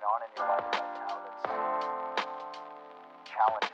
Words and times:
going 0.00 0.12
on 0.14 0.22
in 0.24 0.30
your 0.36 0.48
life 0.48 0.64
right 0.72 0.94
now 0.96 1.18
that's 1.24 1.44
challenging, 3.28 3.69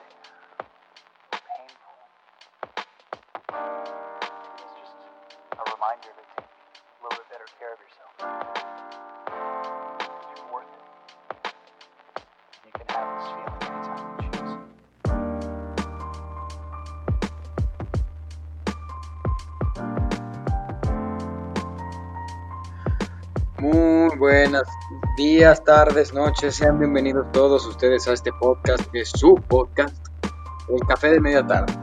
Buenas 24.19 24.67
días, 25.17 25.63
tardes, 25.63 26.15
noches. 26.15 26.55
Sean 26.55 26.79
bienvenidos 26.79 27.31
todos 27.33 27.67
ustedes 27.67 28.09
a 28.09 28.15
este 28.15 28.31
podcast, 28.33 28.83
que 28.91 29.01
es 29.01 29.11
su 29.11 29.35
podcast, 29.35 29.95
El 30.71 30.81
Café 30.89 31.11
de 31.11 31.21
Media 31.21 31.47
Tarde. 31.47 31.75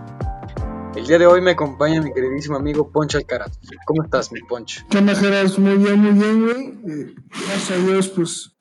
El 0.95 1.05
día 1.05 1.19
de 1.19 1.27
hoy 1.27 1.41
me 1.41 1.51
acompaña 1.51 2.01
mi 2.01 2.11
queridísimo 2.11 2.57
amigo 2.57 2.89
Poncho 2.89 3.19
Alcaraz. 3.19 3.59
¿Cómo 3.85 4.03
estás, 4.03 4.31
mi 4.31 4.41
Poncho? 4.41 4.83
¿Qué 4.89 4.99
Geras? 4.99 5.59
Muy 5.59 5.75
bien, 5.75 5.99
muy 5.99 6.11
bien, 6.11 6.43
güey. 6.43 7.15
Gracias 7.29 7.71
a 7.71 7.75
Dios, 7.85 8.09
pues 8.09 8.55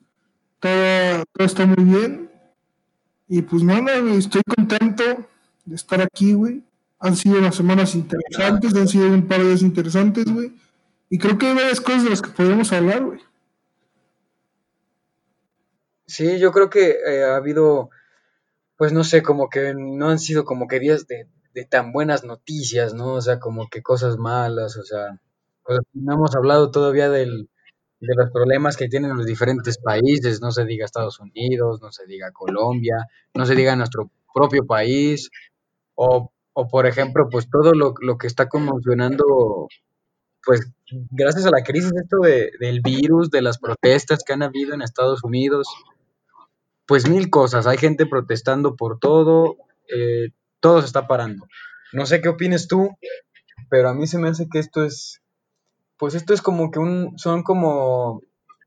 todo, 0.59 1.23
todo 1.33 1.45
está 1.47 1.65
muy 1.65 1.83
bien. 1.83 2.31
Y 3.27 3.41
pues 3.41 3.63
nada, 3.63 3.99
güey, 3.99 4.17
estoy 4.17 4.43
contento 4.55 5.03
de 5.65 5.75
estar 5.75 5.99
aquí, 5.99 6.33
güey. 6.33 6.63
Han 6.99 7.15
sido 7.15 7.39
unas 7.39 7.55
semanas 7.55 7.95
interesantes, 7.95 8.75
han 8.75 8.87
sido 8.87 9.07
un 9.07 9.27
par 9.27 9.39
de 9.39 9.47
días 9.47 9.63
interesantes, 9.63 10.31
güey. 10.31 10.53
Y 11.09 11.17
creo 11.17 11.39
que 11.39 11.47
hay 11.47 11.55
varias 11.55 11.81
cosas 11.81 12.03
de 12.03 12.09
las 12.11 12.21
que 12.21 12.29
podemos 12.29 12.71
hablar, 12.71 13.03
güey. 13.03 13.19
Sí, 16.15 16.39
yo 16.39 16.51
creo 16.51 16.69
que 16.69 16.91
eh, 17.07 17.23
ha 17.23 17.35
habido, 17.37 17.89
pues 18.77 18.93
no 18.93 19.03
sé, 19.05 19.23
como 19.23 19.49
que 19.49 19.73
no 19.77 20.09
han 20.09 20.19
sido 20.19 20.45
como 20.45 20.67
que 20.67 20.79
días 20.79 21.07
de, 21.07 21.27
de 21.53 21.65
tan 21.65 21.91
buenas 21.93 22.23
noticias, 22.25 22.93
¿no? 22.95 23.15
O 23.15 23.21
sea, 23.21 23.39
como 23.39 23.69
que 23.69 23.83
cosas 23.83 24.17
malas, 24.17 24.77
o 24.77 24.83
sea, 24.83 25.19
cosas- 25.63 25.85
no 25.93 26.13
hemos 26.15 26.35
hablado 26.35 26.71
todavía 26.71 27.09
del, 27.09 27.49
de 28.01 28.15
los 28.15 28.31
problemas 28.31 28.77
que 28.77 28.89
tienen 28.89 29.17
los 29.17 29.25
diferentes 29.27 29.77
países, 29.79 30.41
no 30.41 30.51
se 30.51 30.65
diga 30.65 30.85
Estados 30.85 31.19
Unidos, 31.19 31.81
no 31.81 31.91
se 31.91 32.05
diga 32.07 32.31
Colombia, 32.33 32.97
no 33.35 33.45
se 33.45 33.55
diga 33.55 33.75
nuestro 33.77 34.11
propio 34.33 34.65
país, 34.67 35.31
o, 35.95 36.31
o 36.53 36.67
por 36.69 36.87
ejemplo, 36.87 37.29
pues 37.31 37.49
todo 37.49 37.73
lo, 37.73 37.95
lo 38.01 38.17
que 38.19 38.27
está 38.27 38.49
conmocionando, 38.49 39.67
pues 40.45 40.71
gracias 41.11 41.45
a 41.45 41.51
la 41.51 41.63
crisis 41.63 41.91
esto 42.01 42.17
de, 42.21 42.51
del 42.59 42.81
virus, 42.81 43.29
de 43.29 43.41
las 43.41 43.57
protestas 43.59 44.23
que 44.25 44.33
han 44.33 44.43
habido 44.43 44.73
en 44.73 44.81
Estados 44.81 45.23
Unidos, 45.23 45.67
pues 46.85 47.09
mil 47.09 47.29
cosas, 47.29 47.67
hay 47.67 47.77
gente 47.77 48.05
protestando 48.05 48.75
por 48.75 48.99
todo, 48.99 49.57
eh, 49.93 50.29
todo 50.59 50.81
se 50.81 50.87
está 50.87 51.07
parando. 51.07 51.45
No 51.93 52.05
sé 52.05 52.21
qué 52.21 52.29
opines 52.29 52.67
tú, 52.67 52.89
pero 53.69 53.89
a 53.89 53.93
mí 53.93 54.07
se 54.07 54.17
me 54.17 54.29
hace 54.29 54.47
que 54.49 54.59
esto 54.59 54.83
es, 54.83 55.21
pues 55.97 56.15
esto 56.15 56.33
es 56.33 56.41
como 56.41 56.71
que 56.71 56.79
un, 56.79 57.17
son 57.17 57.43
como 57.43 58.21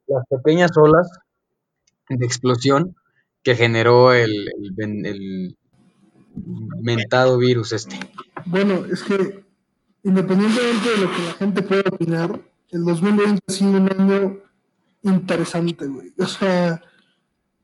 las 0.07 0.25
pequeñas 0.29 0.71
olas 0.77 1.11
de 2.09 2.25
explosión 2.25 2.97
que 3.43 3.57
generó 3.57 4.13
el, 4.13 4.49
el, 4.79 5.07
el 5.07 5.57
mentado 6.81 7.39
virus 7.39 7.73
este. 7.73 7.99
Bueno, 8.45 8.85
es 8.87 9.03
que 9.03 9.45
independientemente 10.03 10.89
de 10.89 10.97
lo 10.99 11.11
que 11.11 11.23
la 11.23 11.33
gente 11.33 11.63
pueda 11.63 11.83
opinar, 11.93 12.41
el 12.71 12.85
2020 12.85 13.43
ha 13.47 13.53
sido 13.53 13.71
un 13.73 13.91
año 13.91 14.39
interesante, 15.03 15.87
güey. 15.87 16.13
O 16.19 16.27
sea, 16.27 16.83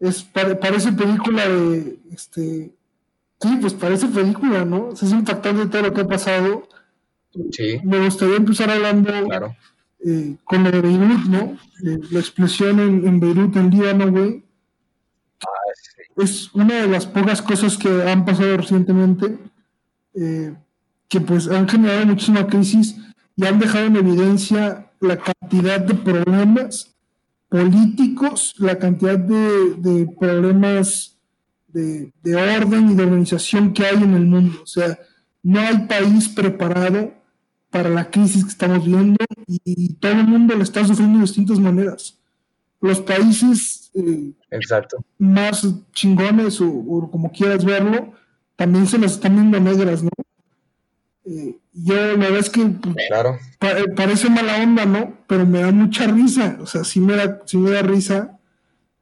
es, 0.03 0.23
pare- 0.23 0.57
parece 0.57 0.93
película 0.93 1.49
de, 1.49 1.99
este, 2.13 2.73
sí, 3.41 3.59
pues 3.61 3.73
parece 3.75 4.07
película, 4.09 4.65
¿no? 4.65 4.89
O 4.89 4.97
sea, 4.97 5.09
es 5.09 5.15
impactante 5.15 5.67
todo 5.67 5.83
lo 5.83 5.93
que 5.95 6.01
ha 6.03 6.07
pasado. 6.07 6.69
Sí, 7.51 7.81
Me 7.85 8.05
gustaría 8.05 8.37
empezar 8.37 8.69
hablando 8.71 9.11
claro. 9.27 9.57
eh, 10.05 10.37
con 10.45 10.65
lo 10.65 10.71
de 10.71 10.81
Beirut, 10.83 11.25
¿no? 11.29 11.57
Eh, 11.87 11.99
la 12.11 12.21
explosión 12.21 12.79
en, 12.81 13.07
en 13.09 13.21
Beirut, 13.21 13.57
en 13.57 13.71
Líbano, 13.71 14.11
güey. 14.11 14.45
Es 16.17 16.53
una 16.55 16.83
de 16.83 16.89
las 16.89 17.07
pocas 17.07 17.41
cosas 17.41 17.79
que 17.79 17.89
han 18.11 18.25
pasado 18.25 18.57
recientemente 18.59 19.39
eh, 20.15 20.55
que 21.09 21.21
pues 21.21 21.49
han 21.49 21.67
generado 21.69 22.05
muchísima 22.07 22.47
crisis 22.47 22.97
y 23.35 23.47
han 23.47 23.59
dejado 23.59 23.87
en 23.87 23.97
evidencia 23.97 24.91
la 25.01 25.17
cantidad 25.17 25.81
de 25.81 25.95
problemas 25.95 26.95
políticos, 27.53 28.55
la 28.57 28.79
cantidad 28.79 29.19
de, 29.19 29.75
de 29.77 30.07
problemas 30.19 31.19
de, 31.69 32.11
de 32.23 32.35
orden 32.35 32.91
y 32.91 32.95
de 32.95 33.03
organización 33.03 33.75
que 33.75 33.85
hay 33.85 34.03
en 34.03 34.15
el 34.15 34.25
mundo. 34.25 34.61
O 34.63 34.67
sea, 34.67 34.99
no 35.43 35.61
hay 35.61 35.87
país 35.87 36.31
preparado 36.31 37.13
para 37.69 37.91
la 37.91 38.11
crisis 38.11 38.43
que 38.45 38.51
estamos 38.51 38.87
viendo 38.87 39.19
y, 39.47 39.61
y 39.65 39.93
todo 39.95 40.13
el 40.13 40.27
mundo 40.27 40.57
la 40.57 40.63
está 40.63 40.83
sufriendo 40.87 41.19
de 41.19 41.25
distintas 41.25 41.59
maneras. 41.59 42.19
Los 42.81 43.03
países 43.03 43.91
eh, 43.93 44.33
Exacto. 44.51 45.05
más 45.19 45.69
chingones 45.93 46.59
o, 46.59 46.71
o 46.71 47.11
como 47.11 47.31
quieras 47.31 47.67
verlo, 47.67 48.15
también 48.57 48.87
se 48.87 48.97
las 48.97 49.13
están 49.13 49.35
viendo 49.35 49.61
negras, 49.61 50.03
¿no? 50.03 50.11
Eh, 51.25 51.57
yo 51.73 51.95
la 51.95 52.17
verdad 52.17 52.39
es 52.39 52.51
que 52.51 52.63
pues, 52.67 52.97
Claro. 53.09 53.39
pa- 53.59 53.79
eh, 53.79 53.85
parece 53.97 54.29
mala 54.29 54.63
onda, 54.63 54.85
¿no? 54.87 55.19
Pero 55.29 55.47
me 55.47 55.61
da 55.61 55.71
mucha 55.71 56.07
risa, 56.07 56.59
o 56.61 56.67
sea, 56.67 56.85
sí 56.85 57.01
me 57.01 57.15
da, 57.17 57.41
sí 57.47 57.57
me 57.59 57.71
da 57.71 57.83
risa, 57.83 58.39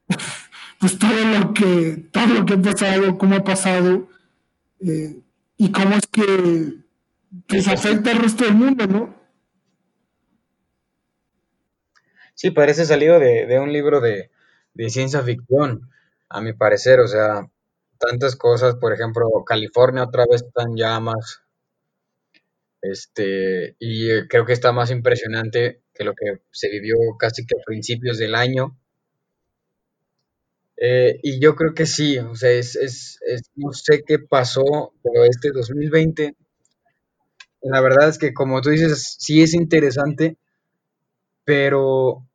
pues 0.80 0.98
todo 0.98 1.12
lo 1.38 1.54
que, 1.54 2.08
todo 2.12 2.26
lo 2.28 2.46
que 2.46 2.54
ha 2.54 2.62
pasado, 2.62 3.18
cómo 3.18 3.36
ha 3.36 3.44
pasado, 3.44 4.08
eh, 4.80 5.20
y 5.58 5.72
cómo 5.72 5.96
es 5.96 6.06
que 6.08 6.74
pues, 7.48 7.68
afecta 7.68 8.10
al 8.12 8.18
resto 8.18 8.44
del 8.44 8.54
mundo, 8.54 8.86
¿no? 8.86 9.14
Sí, 12.34 12.50
parece 12.50 12.84
salido 12.86 13.18
de, 13.18 13.46
de 13.46 13.58
un 13.58 13.72
libro 13.72 14.00
de, 14.00 14.30
de 14.74 14.90
ciencia 14.90 15.22
ficción, 15.22 15.90
a 16.28 16.40
mi 16.40 16.52
parecer. 16.52 17.00
O 17.00 17.08
sea, 17.08 17.48
tantas 17.98 18.36
cosas, 18.36 18.76
por 18.76 18.92
ejemplo, 18.92 19.26
California 19.46 20.04
otra 20.04 20.24
vez 20.30 20.42
está 20.42 20.62
en 20.62 20.76
llamas, 20.76 21.42
este, 22.82 23.76
y 23.78 24.10
eh, 24.10 24.26
creo 24.28 24.44
que 24.46 24.52
está 24.54 24.72
más 24.72 24.90
impresionante 24.90 25.82
que 25.94 26.04
lo 26.04 26.14
que 26.14 26.40
se 26.52 26.68
vivió 26.70 26.96
casi 27.18 27.46
que 27.46 27.56
a 27.58 27.64
principios 27.64 28.18
del 28.18 28.34
año. 28.34 28.78
Eh, 30.76 31.20
y 31.22 31.40
yo 31.40 31.54
creo 31.54 31.74
que 31.74 31.86
sí, 31.86 32.18
o 32.18 32.34
sea, 32.34 32.50
es, 32.50 32.74
es, 32.74 33.18
es- 33.26 33.50
no 33.54 33.72
sé 33.72 34.02
qué 34.04 34.18
pasó, 34.18 34.64
pero 35.02 35.24
este 35.24 35.50
2020, 35.52 36.34
la 37.62 37.80
verdad 37.80 38.10
es 38.10 38.18
que 38.18 38.34
como 38.34 38.60
tú 38.60 38.68
dices, 38.68 39.16
sí 39.18 39.40
es 39.42 39.54
interesante, 39.54 40.36
pero 41.44 42.26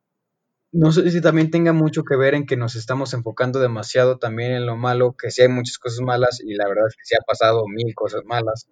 no 0.72 0.92
sé 0.92 1.10
si 1.10 1.20
también 1.22 1.50
tenga 1.50 1.72
mucho 1.72 2.04
que 2.04 2.16
ver 2.16 2.34
en 2.34 2.46
que 2.46 2.56
nos 2.56 2.76
estamos 2.76 3.14
enfocando 3.14 3.60
demasiado 3.60 4.18
también 4.18 4.52
en 4.52 4.66
lo 4.66 4.76
malo, 4.76 5.16
que 5.18 5.30
sí 5.30 5.42
hay 5.42 5.48
muchas 5.48 5.78
cosas 5.78 6.00
malas 6.02 6.40
y 6.44 6.54
la 6.54 6.68
verdad 6.68 6.88
es 6.88 6.96
que 6.96 7.04
sí 7.04 7.16
ha 7.16 7.24
pasado 7.26 7.66
mil 7.68 7.94
cosas 7.94 8.22
malas, 8.26 8.68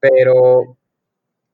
pero 0.00 0.78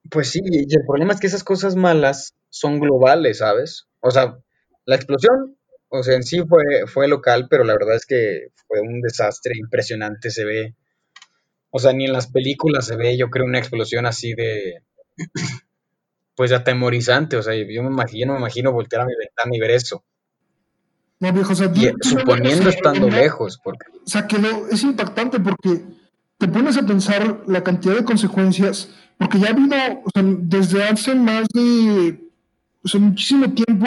pues 0.09 0.29
sí, 0.29 0.41
y 0.43 0.73
el 0.73 0.85
problema 0.85 1.13
es 1.13 1.19
que 1.19 1.27
esas 1.27 1.43
cosas 1.43 1.75
malas 1.75 2.33
son 2.49 2.79
globales, 2.79 3.39
¿sabes? 3.39 3.87
O 3.99 4.11
sea, 4.11 4.37
la 4.85 4.95
explosión, 4.95 5.57
o 5.89 6.03
sea, 6.03 6.15
en 6.15 6.23
sí 6.23 6.41
fue, 6.47 6.87
fue 6.87 7.07
local, 7.07 7.47
pero 7.49 7.63
la 7.63 7.73
verdad 7.73 7.95
es 7.95 8.05
que 8.05 8.47
fue 8.67 8.79
un 8.81 9.01
desastre 9.01 9.53
impresionante, 9.57 10.29
se 10.31 10.45
ve, 10.45 10.75
o 11.69 11.79
sea, 11.79 11.93
ni 11.93 12.05
en 12.05 12.13
las 12.13 12.27
películas 12.27 12.87
se 12.87 12.95
ve, 12.95 13.17
yo 13.17 13.29
creo, 13.29 13.45
una 13.45 13.59
explosión 13.59 14.05
así 14.05 14.33
de, 14.33 14.81
pues 16.35 16.51
atemorizante, 16.51 17.35
o 17.37 17.41
sea, 17.41 17.53
yo 17.55 17.83
me 17.83 17.89
imagino, 17.89 18.33
me 18.33 18.39
imagino 18.39 18.71
voltear 18.71 19.01
a 19.01 19.05
mi 19.05 19.13
ventana 19.15 19.55
y 19.55 19.59
ver 19.59 19.71
eso. 19.71 20.03
No, 21.19 21.33
viejo, 21.33 21.53
o 21.53 21.55
sea, 21.55 21.71
Y 21.73 21.91
suponiendo 22.01 22.69
estando 22.69 23.09
lejos, 23.09 23.59
porque 23.63 23.87
O 24.05 24.07
sea, 24.07 24.27
quedó, 24.27 24.67
es 24.67 24.83
impactante 24.83 25.39
porque 25.39 25.81
te 26.37 26.47
pones 26.47 26.77
a 26.77 26.85
pensar 26.85 27.43
la 27.47 27.63
cantidad 27.63 27.95
de 27.95 28.03
consecuencias, 28.05 28.89
porque 29.17 29.39
ya 29.39 29.47
ha 29.47 29.51
habido, 29.51 29.75
o 30.05 30.09
sea, 30.13 30.23
desde 30.23 30.83
hace 30.83 31.15
más 31.15 31.47
de, 31.53 32.19
o 32.83 32.87
sea, 32.87 32.99
muchísimo 32.99 33.51
tiempo 33.53 33.85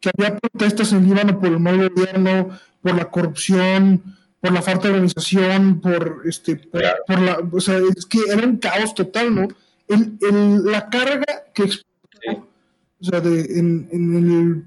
que 0.00 0.10
había 0.16 0.36
protestas 0.38 0.92
en 0.92 1.08
Líbano 1.08 1.38
por 1.40 1.48
el 1.48 1.58
mal 1.60 1.88
gobierno, 1.88 2.50
por 2.82 2.94
la 2.94 3.10
corrupción, 3.10 4.02
por 4.40 4.52
la 4.52 4.60
falta 4.62 4.88
de 4.88 4.94
organización, 4.94 5.80
por, 5.80 6.22
este, 6.26 6.56
por, 6.56 7.18
la, 7.20 7.38
o 7.50 7.60
sea, 7.60 7.78
es 7.96 8.04
que 8.06 8.18
era 8.30 8.46
un 8.46 8.58
caos 8.58 8.94
total, 8.94 9.34
¿no? 9.34 9.48
El, 9.88 10.18
el- 10.20 10.64
la 10.66 10.88
carga 10.90 11.24
que 11.54 11.62
explotó, 11.64 11.86
Sí. 12.22 12.36
o 13.00 13.04
sea, 13.04 13.20
de, 13.20 13.40
en, 13.58 13.88
en 13.92 14.14
el, 14.16 14.64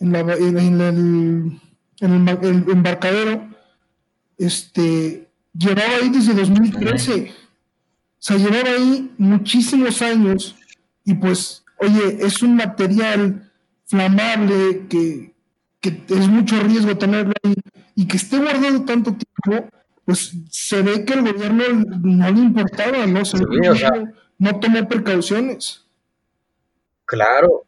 en, 0.00 0.12
la, 0.12 0.20
en, 0.20 0.58
en 0.58 0.80
el, 0.80 1.60
en 2.00 2.28
el 2.28 2.70
embarcadero, 2.70 3.48
este, 4.38 5.28
llevaba 5.56 5.96
ahí 5.96 6.08
desde 6.10 6.34
2013. 6.34 7.32
O 7.32 7.34
sea, 8.18 8.36
llevaba 8.36 8.70
ahí 8.70 9.12
muchísimos 9.18 10.00
años 10.02 10.56
y 11.04 11.14
pues, 11.14 11.64
oye, 11.78 12.18
es 12.20 12.42
un 12.42 12.56
material 12.56 13.50
flamable 13.86 14.86
que, 14.88 15.34
que 15.80 16.02
es 16.08 16.28
mucho 16.28 16.58
riesgo 16.62 16.96
tenerlo 16.96 17.32
ahí 17.42 17.54
y 17.94 18.06
que 18.08 18.16
esté 18.16 18.38
guardado 18.38 18.84
tanto 18.84 19.14
tiempo, 19.14 19.68
pues 20.04 20.32
se 20.50 20.82
ve 20.82 21.04
que 21.04 21.12
el 21.14 21.22
gobierno 21.32 21.64
no 22.02 22.30
le 22.30 22.40
importaba, 22.40 23.06
¿no? 23.06 23.24
Se 23.24 23.36
Sí, 23.38 23.44
ve 23.48 23.60
que 23.60 23.68
o 23.70 23.76
sea- 23.76 24.12
no, 24.38 24.58
tomó 24.58 24.88
precauciones. 24.88 25.84
Claro. 27.04 27.64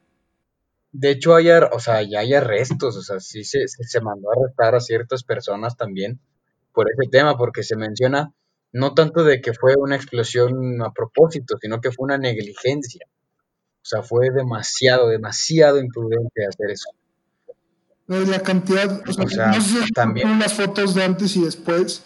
De 0.92 1.10
hecho, 1.10 1.34
hay, 1.34 1.48
o 1.50 1.78
sea, 1.78 2.02
ya 2.02 2.20
hay 2.20 2.32
arrestos, 2.34 2.96
o 2.96 3.02
sea, 3.02 3.20
sí 3.20 3.44
se, 3.44 3.68
se, 3.68 3.84
se 3.84 4.00
mandó 4.00 4.30
a 4.30 4.34
arrestar 4.40 4.74
a 4.74 4.80
ciertas 4.80 5.22
personas 5.22 5.76
también 5.76 6.18
por 6.76 6.86
ese 6.92 7.08
tema, 7.10 7.36
porque 7.38 7.62
se 7.62 7.74
menciona 7.74 8.32
no 8.72 8.92
tanto 8.92 9.24
de 9.24 9.40
que 9.40 9.54
fue 9.54 9.74
una 9.78 9.96
explosión 9.96 10.82
a 10.82 10.92
propósito, 10.92 11.56
sino 11.58 11.80
que 11.80 11.90
fue 11.90 12.04
una 12.04 12.18
negligencia. 12.18 13.06
O 13.08 13.88
sea, 13.88 14.02
fue 14.02 14.28
demasiado, 14.30 15.08
demasiado 15.08 15.78
imprudente 15.80 16.44
hacer 16.46 16.70
eso. 16.70 16.90
La 18.08 18.40
cantidad, 18.40 19.02
o 19.08 19.12
sea, 19.12 19.24
O 19.24 19.28
sea, 19.28 19.46
no 19.48 19.60
sé 19.60 19.84
si 19.86 19.92
también. 19.92 20.28
unas 20.28 20.52
fotos 20.52 20.94
de 20.94 21.04
antes 21.04 21.34
y 21.36 21.42
después, 21.44 22.04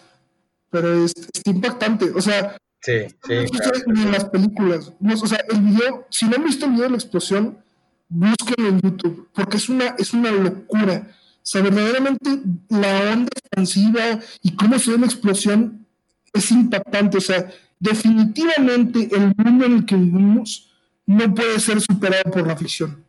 pero 0.70 1.04
es, 1.04 1.12
es 1.16 1.42
impactante. 1.46 2.10
O 2.14 2.22
sea, 2.22 2.56
Sí, 2.82 3.08
sí, 3.26 3.34
no 3.34 3.58
claro. 3.58 3.78
ni 3.88 4.02
en 4.04 4.12
las 4.12 4.24
películas. 4.26 4.92
No, 5.00 5.12
o 5.14 5.26
sea, 5.26 5.40
el 5.50 5.60
video, 5.60 6.06
si 6.08 6.26
no 6.26 6.36
han 6.36 6.44
visto 6.44 6.64
el 6.66 6.72
video 6.72 6.84
de 6.84 6.90
la 6.90 6.96
explosión, 6.96 7.62
búsquenlo 8.08 8.70
en 8.70 8.80
YouTube, 8.80 9.28
porque 9.34 9.56
es 9.58 9.68
una, 9.68 9.94
es 9.98 10.14
una 10.14 10.30
locura. 10.30 11.08
O 11.50 11.52
sea, 11.52 11.62
verdaderamente 11.62 12.30
la 12.68 13.12
onda 13.12 13.28
expansiva 13.36 14.20
y 14.40 14.54
cómo 14.54 14.78
se 14.78 14.92
ve 14.92 14.98
la 14.98 15.06
explosión 15.06 15.84
es 16.32 16.48
impactante. 16.52 17.18
O 17.18 17.20
sea, 17.20 17.50
definitivamente 17.80 19.08
el 19.16 19.34
mundo 19.36 19.66
en 19.66 19.72
el 19.78 19.84
que 19.84 19.96
vivimos 19.96 20.70
no 21.06 21.34
puede 21.34 21.58
ser 21.58 21.80
superado 21.80 22.30
por 22.30 22.46
la 22.46 22.56
ficción. 22.56 23.04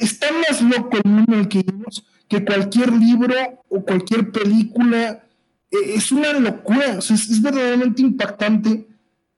Está 0.00 0.28
más 0.32 0.62
loco 0.62 0.96
el 1.04 1.10
mundo 1.10 1.34
en 1.34 1.40
el 1.40 1.48
que 1.48 1.58
vivimos 1.62 2.04
que 2.26 2.42
cualquier 2.42 2.90
libro 2.92 3.34
o 3.68 3.84
cualquier 3.84 4.32
película. 4.32 5.22
Eh, 5.70 5.94
Es 5.96 6.10
una 6.10 6.32
locura, 6.32 6.96
o 6.98 7.00
sea, 7.02 7.16
es, 7.16 7.28
es 7.28 7.42
verdaderamente 7.42 8.00
impactante 8.00 8.86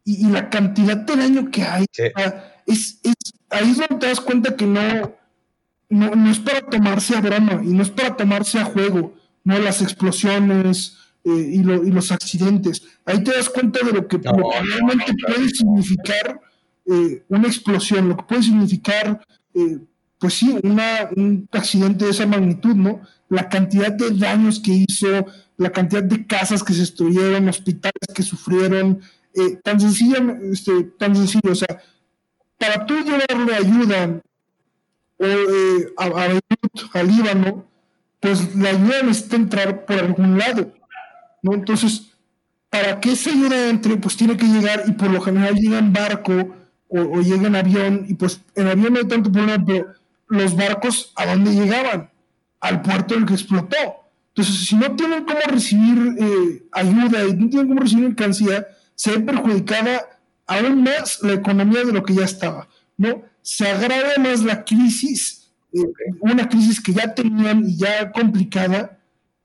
y, 0.05 0.26
y 0.26 0.31
la 0.31 0.49
cantidad 0.50 0.96
de 0.99 1.16
daño 1.16 1.50
que 1.50 1.62
hay. 1.64 1.87
Sí. 1.90 2.02
o 2.14 2.19
sea, 2.20 2.62
es, 2.64 3.00
es- 3.02 3.14
ahí 3.50 3.70
es 3.72 3.76
donde 3.78 3.96
te 3.99 4.06
das 4.06 4.20
cuenta 4.20 4.55
que 4.55 4.66
no, 4.66 5.12
no, 5.99 6.14
no 6.14 6.31
es 6.31 6.38
para 6.41 6.61
tomarse 6.62 7.17
a 7.17 7.20
broma 7.20 7.61
y 7.64 7.69
no 7.69 7.82
es 7.82 7.91
para 7.91 8.17
tomarse 8.17 8.58
a 8.58 8.64
juego, 8.64 9.14
no 9.44 9.58
las 9.58 9.82
explosiones 9.82 10.96
eh, 11.25 11.31
y, 11.56 11.62
lo- 11.62 11.85
y 11.87 11.91
los 11.91 12.11
accidentes. 12.12 12.82
Ahí 13.05 13.23
te 13.25 13.32
das 13.32 13.49
cuenta 13.49 13.81
de 13.85 13.93
lo 13.93 14.06
que, 14.08 14.19
No, 14.19 14.32
lo 14.32 14.50
que 14.50 14.61
no, 14.61 14.67
realmente 14.67 15.12
no, 15.12 15.35
puede 15.35 15.49
significar 15.50 16.41
eh, 16.87 17.25
una 17.29 17.49
explosión, 17.49 18.08
lo 18.08 18.17
que 18.17 18.25
puede 18.25 18.43
significar, 18.43 19.20
eh, 19.55 19.79
pues 20.19 20.35
sí, 20.35 20.56
una, 20.62 21.08
un 21.17 21.49
accidente 21.52 22.05
de 22.05 22.11
esa 22.11 22.26
magnitud, 22.26 22.75
¿no? 22.75 23.00
La 23.29 23.49
cantidad 23.49 23.93
de 23.93 24.11
daños 24.11 24.61
que 24.61 24.73
hizo, 24.88 25.26
la 25.56 25.70
cantidad 25.70 26.02
de 26.02 26.26
casas 26.26 26.62
que 26.62 26.73
se 26.75 26.81
destruyeron, 26.81 27.49
hospitales 27.49 28.08
que 28.14 28.23
sufrieron, 28.23 29.00
eh, 29.35 29.58
tan 29.62 29.81
sencillo, 29.81 30.19
este, 30.52 30.85
tan 30.99 31.14
sencillo, 31.17 31.52
o 31.52 31.55
sea, 31.55 31.81
para 32.58 32.87
tú 32.87 32.94
llevarle 32.99 33.55
ayuda 33.55 34.20
eh, 35.19 35.93
a, 35.96 36.05
a 36.05 36.26
Beirut, 36.28 36.94
al 36.94 37.06
Líbano, 37.06 37.66
pues 38.20 38.55
la 38.56 38.70
ayuda 38.70 39.02
necesita 39.02 39.37
entrar 39.37 39.84
por 39.84 39.99
algún 39.99 40.38
lado, 40.38 40.72
¿no? 41.43 41.55
Entonces, 41.55 42.11
para 42.70 43.00
que 43.00 43.12
esa 43.12 43.31
ayuda 43.31 43.69
entre, 43.69 43.96
pues 43.96 44.16
tiene 44.16 44.37
que 44.37 44.46
llegar 44.46 44.84
y 44.87 44.93
por 44.93 45.11
lo 45.11 45.20
general 45.20 45.55
llega 45.55 45.78
en 45.78 45.93
barco 45.93 46.32
o, 46.88 47.00
o 47.00 47.20
llega 47.20 47.46
en 47.46 47.56
avión 47.56 48.06
y 48.08 48.14
pues 48.14 48.40
en 48.55 48.69
avión 48.69 48.94
no 48.94 48.99
hay 49.00 49.06
tanto 49.06 49.31
problema, 49.31 49.64
pero 49.64 49.87
los 50.28 50.56
barcos, 50.56 51.12
¿a 51.16 51.26
dónde 51.26 51.52
llegaban? 51.52 52.11
Al 52.61 52.82
puerto 52.82 53.14
en 53.14 53.20
el 53.20 53.26
que 53.26 53.34
explotó. 53.34 53.76
Entonces, 54.28 54.66
si 54.66 54.75
no 54.75 54.96
tienen 54.96 55.25
cómo 55.25 55.40
recibir 55.46 56.16
eh, 56.19 56.62
ayuda 56.72 57.25
y 57.25 57.34
no 57.34 57.49
tienen 57.49 57.69
cómo 57.69 57.81
recibir 57.81 58.08
mercancía, 58.08 58.66
se 58.94 59.12
ve 59.12 59.20
perjudicada 59.20 60.19
aún 60.46 60.82
más 60.82 61.22
la 61.22 61.34
economía 61.34 61.84
de 61.84 61.93
lo 61.93 62.02
que 62.02 62.14
ya 62.14 62.25
estaba, 62.25 62.69
¿no? 62.96 63.23
Se 63.43 63.67
agrava 63.69 64.12
más 64.19 64.43
la 64.43 64.64
crisis, 64.64 65.50
eh, 65.73 65.79
una 66.20 66.49
crisis 66.49 66.81
que 66.81 66.93
ya 66.93 67.14
tenían 67.14 67.69
y 67.69 67.76
ya 67.76 68.11
complicada, 68.12 68.99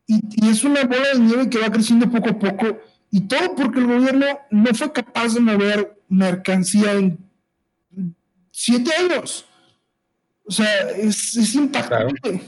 y, 0.07 0.21
y 0.45 0.49
es 0.49 0.63
una 0.63 0.83
bola 0.85 1.13
de 1.13 1.19
nieve 1.19 1.49
que 1.49 1.59
va 1.59 1.71
creciendo 1.71 2.09
poco 2.09 2.29
a 2.29 2.39
poco, 2.39 2.79
y 3.11 3.21
todo 3.21 3.55
porque 3.55 3.79
el 3.79 3.87
gobierno 3.87 4.25
no 4.51 4.73
fue 4.73 4.91
capaz 4.93 5.33
de 5.33 5.39
mover 5.39 5.99
mercancía 6.09 6.93
en 6.93 7.17
siete 8.51 8.91
años. 8.93 9.45
O 10.45 10.51
sea, 10.51 10.89
es, 10.91 11.35
es 11.37 11.55
impactante. 11.55 12.41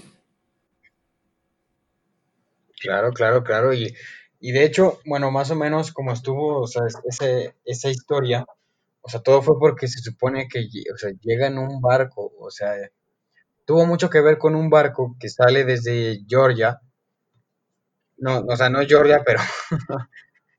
Claro, 2.79 3.11
claro, 3.13 3.43
claro. 3.43 3.73
Y, 3.73 3.93
y 4.39 4.51
de 4.51 4.65
hecho, 4.65 4.99
bueno, 5.05 5.31
más 5.31 5.51
o 5.51 5.55
menos 5.55 5.91
como 5.91 6.11
estuvo, 6.13 6.59
o 6.61 6.67
sea, 6.67 6.83
es- 6.87 6.97
ese, 7.05 7.55
esa 7.65 7.89
historia, 7.89 8.45
o 9.01 9.09
sea, 9.09 9.21
todo 9.21 9.41
fue 9.41 9.57
porque 9.59 9.87
se 9.87 9.99
supone 9.99 10.47
que, 10.47 10.67
o 10.93 10.97
sea, 10.97 11.11
llega 11.21 11.47
en 11.47 11.57
un 11.57 11.81
barco, 11.81 12.31
o 12.39 12.51
sea, 12.51 12.73
tuvo 13.65 13.85
mucho 13.85 14.09
que 14.09 14.21
ver 14.21 14.37
con 14.37 14.55
un 14.55 14.69
barco 14.69 15.15
que 15.19 15.29
sale 15.29 15.63
desde 15.63 16.19
Georgia, 16.27 16.79
no, 18.17 18.39
o 18.39 18.55
sea, 18.55 18.69
no 18.69 18.85
Georgia, 18.85 19.23
pero 19.25 19.39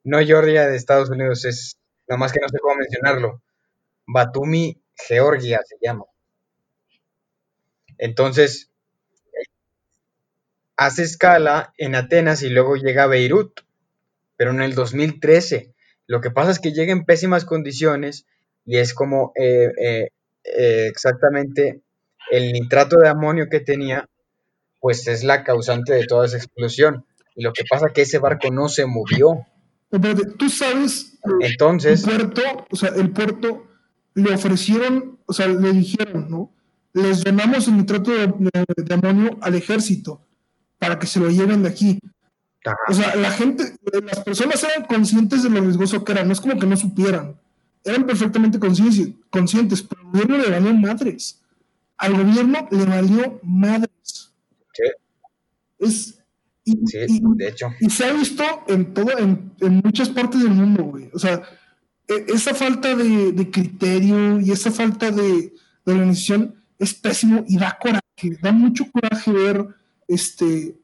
no 0.05 0.19
Georgia 0.21 0.67
de 0.67 0.77
Estados 0.77 1.11
Unidos, 1.11 1.45
es, 1.45 1.79
nomás 2.09 2.33
que 2.33 2.41
no 2.41 2.49
sé 2.49 2.59
cómo 2.59 2.77
mencionarlo, 2.77 3.43
Batumi, 4.07 4.83
Georgia 4.97 5.61
se 5.65 5.77
llama. 5.81 6.05
Entonces, 7.99 8.73
hace 10.77 11.05
escala 11.05 11.73
en 11.79 11.95
Atenas 11.95 12.43
y 12.43 12.49
luego 12.49 12.75
llega 12.77 13.05
a 13.05 13.07
Beirut, 13.07 13.61
pero 14.37 14.51
en 14.51 14.63
el 14.63 14.75
2013. 14.75 15.73
Lo 16.07 16.21
que 16.21 16.33
pasa 16.33 16.51
es 16.51 16.59
que 16.59 16.73
llega 16.73 16.93
en 16.93 17.05
pésimas 17.05 17.45
condiciones 17.45 18.27
y 18.65 18.79
es 18.79 18.95
como 18.95 19.33
eh, 19.35 19.71
eh, 19.81 20.09
eh, 20.45 20.87
exactamente 20.89 21.83
el 22.31 22.53
nitrato 22.53 22.99
de 22.99 23.09
amonio 23.09 23.49
que 23.51 23.61
tenía, 23.61 24.09
pues 24.81 25.07
es 25.09 25.25
la 25.25 25.45
causante 25.45 25.93
de 25.93 26.07
toda 26.07 26.27
esa 26.27 26.37
explosión. 26.37 27.05
Y 27.35 27.43
lo 27.43 27.53
que 27.53 27.65
pasa 27.69 27.87
es 27.89 27.93
que 27.93 28.03
ese 28.03 28.19
barco 28.19 28.51
no 28.51 28.69
se 28.69 28.87
movió. 28.87 29.47
Tú 30.39 30.49
sabes, 30.49 31.19
el 31.41 31.51
Entonces, 31.51 32.03
puerto, 32.05 32.43
o 32.71 32.77
sea, 32.77 32.91
el 32.97 33.11
puerto 33.11 33.67
le 34.15 34.33
ofrecieron, 34.35 35.19
o 35.27 35.33
sea, 35.33 35.47
le 35.49 35.73
dijeron, 35.73 36.29
¿no? 36.31 36.53
Les 36.95 37.25
donamos 37.25 37.69
el 37.69 37.77
nitrato 37.79 38.11
de, 38.11 38.27
de- 38.27 38.83
de 38.85 38.95
amonio 38.95 39.39
al 39.41 39.55
ejército 39.55 40.21
para 40.79 40.99
que 40.99 41.07
se 41.07 41.21
lo 41.21 41.31
lleven 41.31 41.63
de 41.63 41.69
aquí. 41.71 41.99
ajá, 42.65 42.77
O 42.89 42.95
sea, 42.95 43.15
la 43.17 43.31
gente, 43.31 43.65
las 44.05 44.21
personas 44.21 44.63
eran 44.65 44.85
conscientes 44.87 45.43
de 45.43 45.51
lo 45.51 45.61
riesgoso 45.61 46.05
que 46.05 46.13
era, 46.13 46.25
no 46.25 46.33
es 46.33 46.41
como 46.41 46.59
que 46.59 46.67
no 46.67 46.77
supieran. 46.77 47.41
Eran 47.85 48.07
perfectamente 48.07 48.59
conscientes, 48.59 49.11
conscientes, 49.31 49.83
pero 49.83 50.03
al 50.03 50.09
gobierno 50.13 50.39
le 50.39 50.51
valió 50.51 50.75
madres. 50.75 51.43
Al 51.99 52.13
gobierno 52.15 52.69
le 52.71 52.85
valió 52.87 53.41
madres. 53.43 54.33
sí, 54.75 54.83
Es, 55.79 56.19
y, 56.65 56.73
sí, 56.87 56.99
y- 57.09 57.21
de 57.37 57.49
hecho, 57.49 57.67
y 57.81 57.91
se 57.91 58.05
ha 58.05 58.13
visto 58.13 58.45
en 58.69 58.95
todo, 58.95 59.19
en, 59.19 59.53
en 59.61 59.81
muchas 59.85 60.09
partes 60.09 60.43
del 60.43 60.53
mundo, 60.53 60.85
güey. 60.85 61.11
O 61.13 61.19
sea, 61.19 61.43
e- 62.09 62.27
esa 62.29 62.55
falta 62.55 62.95
de, 62.95 63.33
de 63.33 63.51
criterio 63.51 64.41
y 64.41 64.53
esa 64.53 64.71
falta 64.71 65.11
de, 65.11 65.53
de 65.85 65.93
organización 65.93 66.55
es 66.79 66.95
pésimo 66.95 67.45
y 67.49 67.59
da 67.59 67.79
coraje, 67.81 68.39
da 68.43 68.53
mucho 68.53 68.85
coraje 68.93 69.33
ver 69.33 69.67
este 70.09 70.77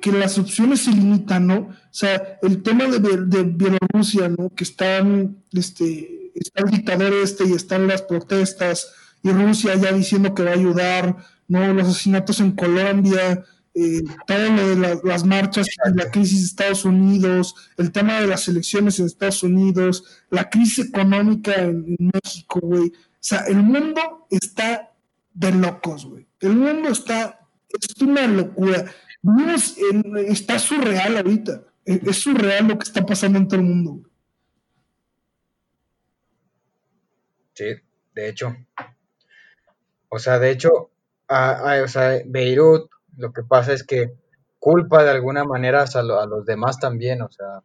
que, 0.00 0.12
las 0.12 0.38
opciones 0.38 0.80
se 0.80 0.92
limitan, 0.92 1.46
¿no? 1.46 1.56
O 1.56 1.74
sea, 1.90 2.38
el 2.42 2.62
tema 2.62 2.86
de, 2.86 2.98
de 2.98 3.42
Bielorrusia, 3.42 4.28
¿no? 4.28 4.48
Que 4.50 4.64
están, 4.64 5.42
este, 5.52 6.32
está 6.34 6.64
el 6.64 6.70
dictador 6.70 7.12
este 7.12 7.44
y 7.46 7.52
están 7.52 7.86
las 7.86 8.02
protestas 8.02 8.92
y 9.22 9.30
Rusia 9.30 9.74
ya 9.74 9.92
diciendo 9.92 10.34
que 10.34 10.42
va 10.42 10.50
a 10.50 10.54
ayudar, 10.54 11.16
¿no? 11.48 11.74
Los 11.74 11.88
asesinatos 11.88 12.40
en 12.40 12.52
Colombia, 12.52 13.44
eh, 13.74 14.02
todo 14.26 15.00
las 15.04 15.24
marchas 15.24 15.66
y 15.66 15.98
la 15.98 16.10
crisis 16.10 16.40
de 16.40 16.46
Estados 16.46 16.84
Unidos, 16.86 17.54
el 17.76 17.92
tema 17.92 18.20
de 18.20 18.26
las 18.26 18.48
elecciones 18.48 18.98
en 18.98 19.06
Estados 19.06 19.42
Unidos, 19.42 20.04
la 20.30 20.48
crisis 20.48 20.86
económica 20.86 21.54
en, 21.56 21.96
en 21.98 22.10
México, 22.14 22.60
güey. 22.62 22.88
O 22.88 23.20
sea, 23.20 23.40
el 23.48 23.62
mundo 23.62 24.26
está 24.30 24.92
de 25.34 25.52
locos, 25.52 26.06
güey. 26.06 26.26
El 26.40 26.56
mundo 26.56 26.88
está, 26.88 27.40
es 27.68 28.00
una 28.00 28.26
locura. 28.26 28.86
Está 30.26 30.58
surreal 30.58 31.16
ahorita. 31.18 31.62
Es, 31.84 32.02
es 32.02 32.16
surreal 32.16 32.66
lo 32.68 32.78
que 32.78 32.84
está 32.84 33.04
pasando 33.06 33.38
en 33.38 33.46
todo 33.48 33.60
el 33.60 33.66
mundo. 33.66 34.02
sí, 37.54 37.74
de 38.14 38.28
hecho. 38.28 38.54
O 40.10 40.18
sea, 40.18 40.38
de 40.38 40.50
hecho, 40.50 40.90
a- 41.28 41.72
a- 41.72 41.82
o 41.82 41.88
sea, 41.88 42.20
Beirut, 42.26 42.90
lo 43.16 43.32
que 43.32 43.42
pasa 43.42 43.72
es 43.72 43.84
que 43.84 44.12
culpa 44.58 45.02
de 45.04 45.10
alguna 45.10 45.44
manera 45.44 45.82
a, 45.84 45.98
a 46.00 46.26
los 46.26 46.44
demás 46.46 46.78
también, 46.78 47.22
o 47.22 47.30
sea, 47.30 47.62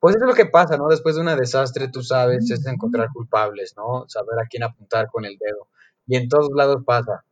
pues 0.00 0.16
es 0.16 0.22
lo 0.22 0.34
que 0.34 0.46
pasa, 0.46 0.76
¿no? 0.78 0.88
Después 0.88 1.16
de 1.16 1.22
un 1.22 1.28
desastre, 1.38 1.88
tú 1.88 2.02
sabes, 2.02 2.50
es 2.50 2.66
encontrar 2.66 3.08
culpables, 3.12 3.74
¿no? 3.76 4.06
Saber 4.08 4.38
a 4.40 4.46
quién 4.48 4.62
apuntar 4.64 5.08
con 5.10 5.24
el 5.24 5.38
dedo. 5.38 5.68
Y 6.06 6.16
en 6.16 6.28
todos 6.28 6.50
lados 6.54 6.82
pasa. 6.86 7.24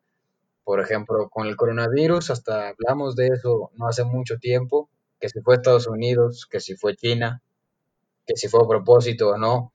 Por 0.64 0.80
ejemplo, 0.80 1.28
con 1.28 1.46
el 1.46 1.56
coronavirus, 1.56 2.30
hasta 2.30 2.70
hablamos 2.70 3.16
de 3.16 3.28
eso 3.28 3.70
no 3.76 3.86
hace 3.86 4.04
mucho 4.04 4.38
tiempo, 4.38 4.88
que 5.20 5.28
si 5.28 5.40
fue 5.40 5.56
Estados 5.56 5.86
Unidos, 5.86 6.46
que 6.50 6.60
si 6.60 6.74
fue 6.74 6.96
China, 6.96 7.42
que 8.26 8.36
si 8.36 8.48
fue 8.48 8.60
a 8.64 8.68
propósito 8.68 9.30
o 9.30 9.38
no. 9.38 9.72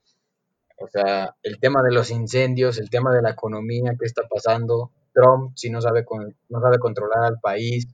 O 0.77 0.88
sea, 0.88 1.36
el 1.43 1.60
tema 1.60 1.84
de 1.84 1.91
los 1.91 2.10
incendios, 2.10 2.79
el 2.79 2.89
tema 2.89 3.13
de 3.13 3.22
la 3.22 3.31
economía, 3.31 3.96
qué 4.00 4.05
está 4.05 4.24
pasando, 4.27 4.91
Trump 5.13 5.53
si 5.55 5.69
no 5.69 5.81
sabe, 5.81 6.05
con, 6.05 6.36
no 6.50 6.62
sabe 6.62 6.79
controlar 6.79 7.25
al 7.25 7.39
país, 7.39 7.88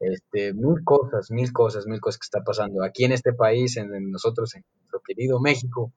este, 0.00 0.52
mil 0.52 0.84
cosas, 0.84 1.30
mil 1.30 1.52
cosas, 1.52 1.86
mil 1.86 2.00
cosas 2.00 2.18
que 2.18 2.24
está 2.24 2.42
pasando 2.42 2.84
aquí 2.84 3.04
en 3.04 3.12
este 3.12 3.32
país, 3.32 3.76
en, 3.76 4.10
nosotros, 4.10 4.54
en 4.54 4.64
nuestro 4.80 5.00
querido 5.00 5.40
México. 5.40 5.92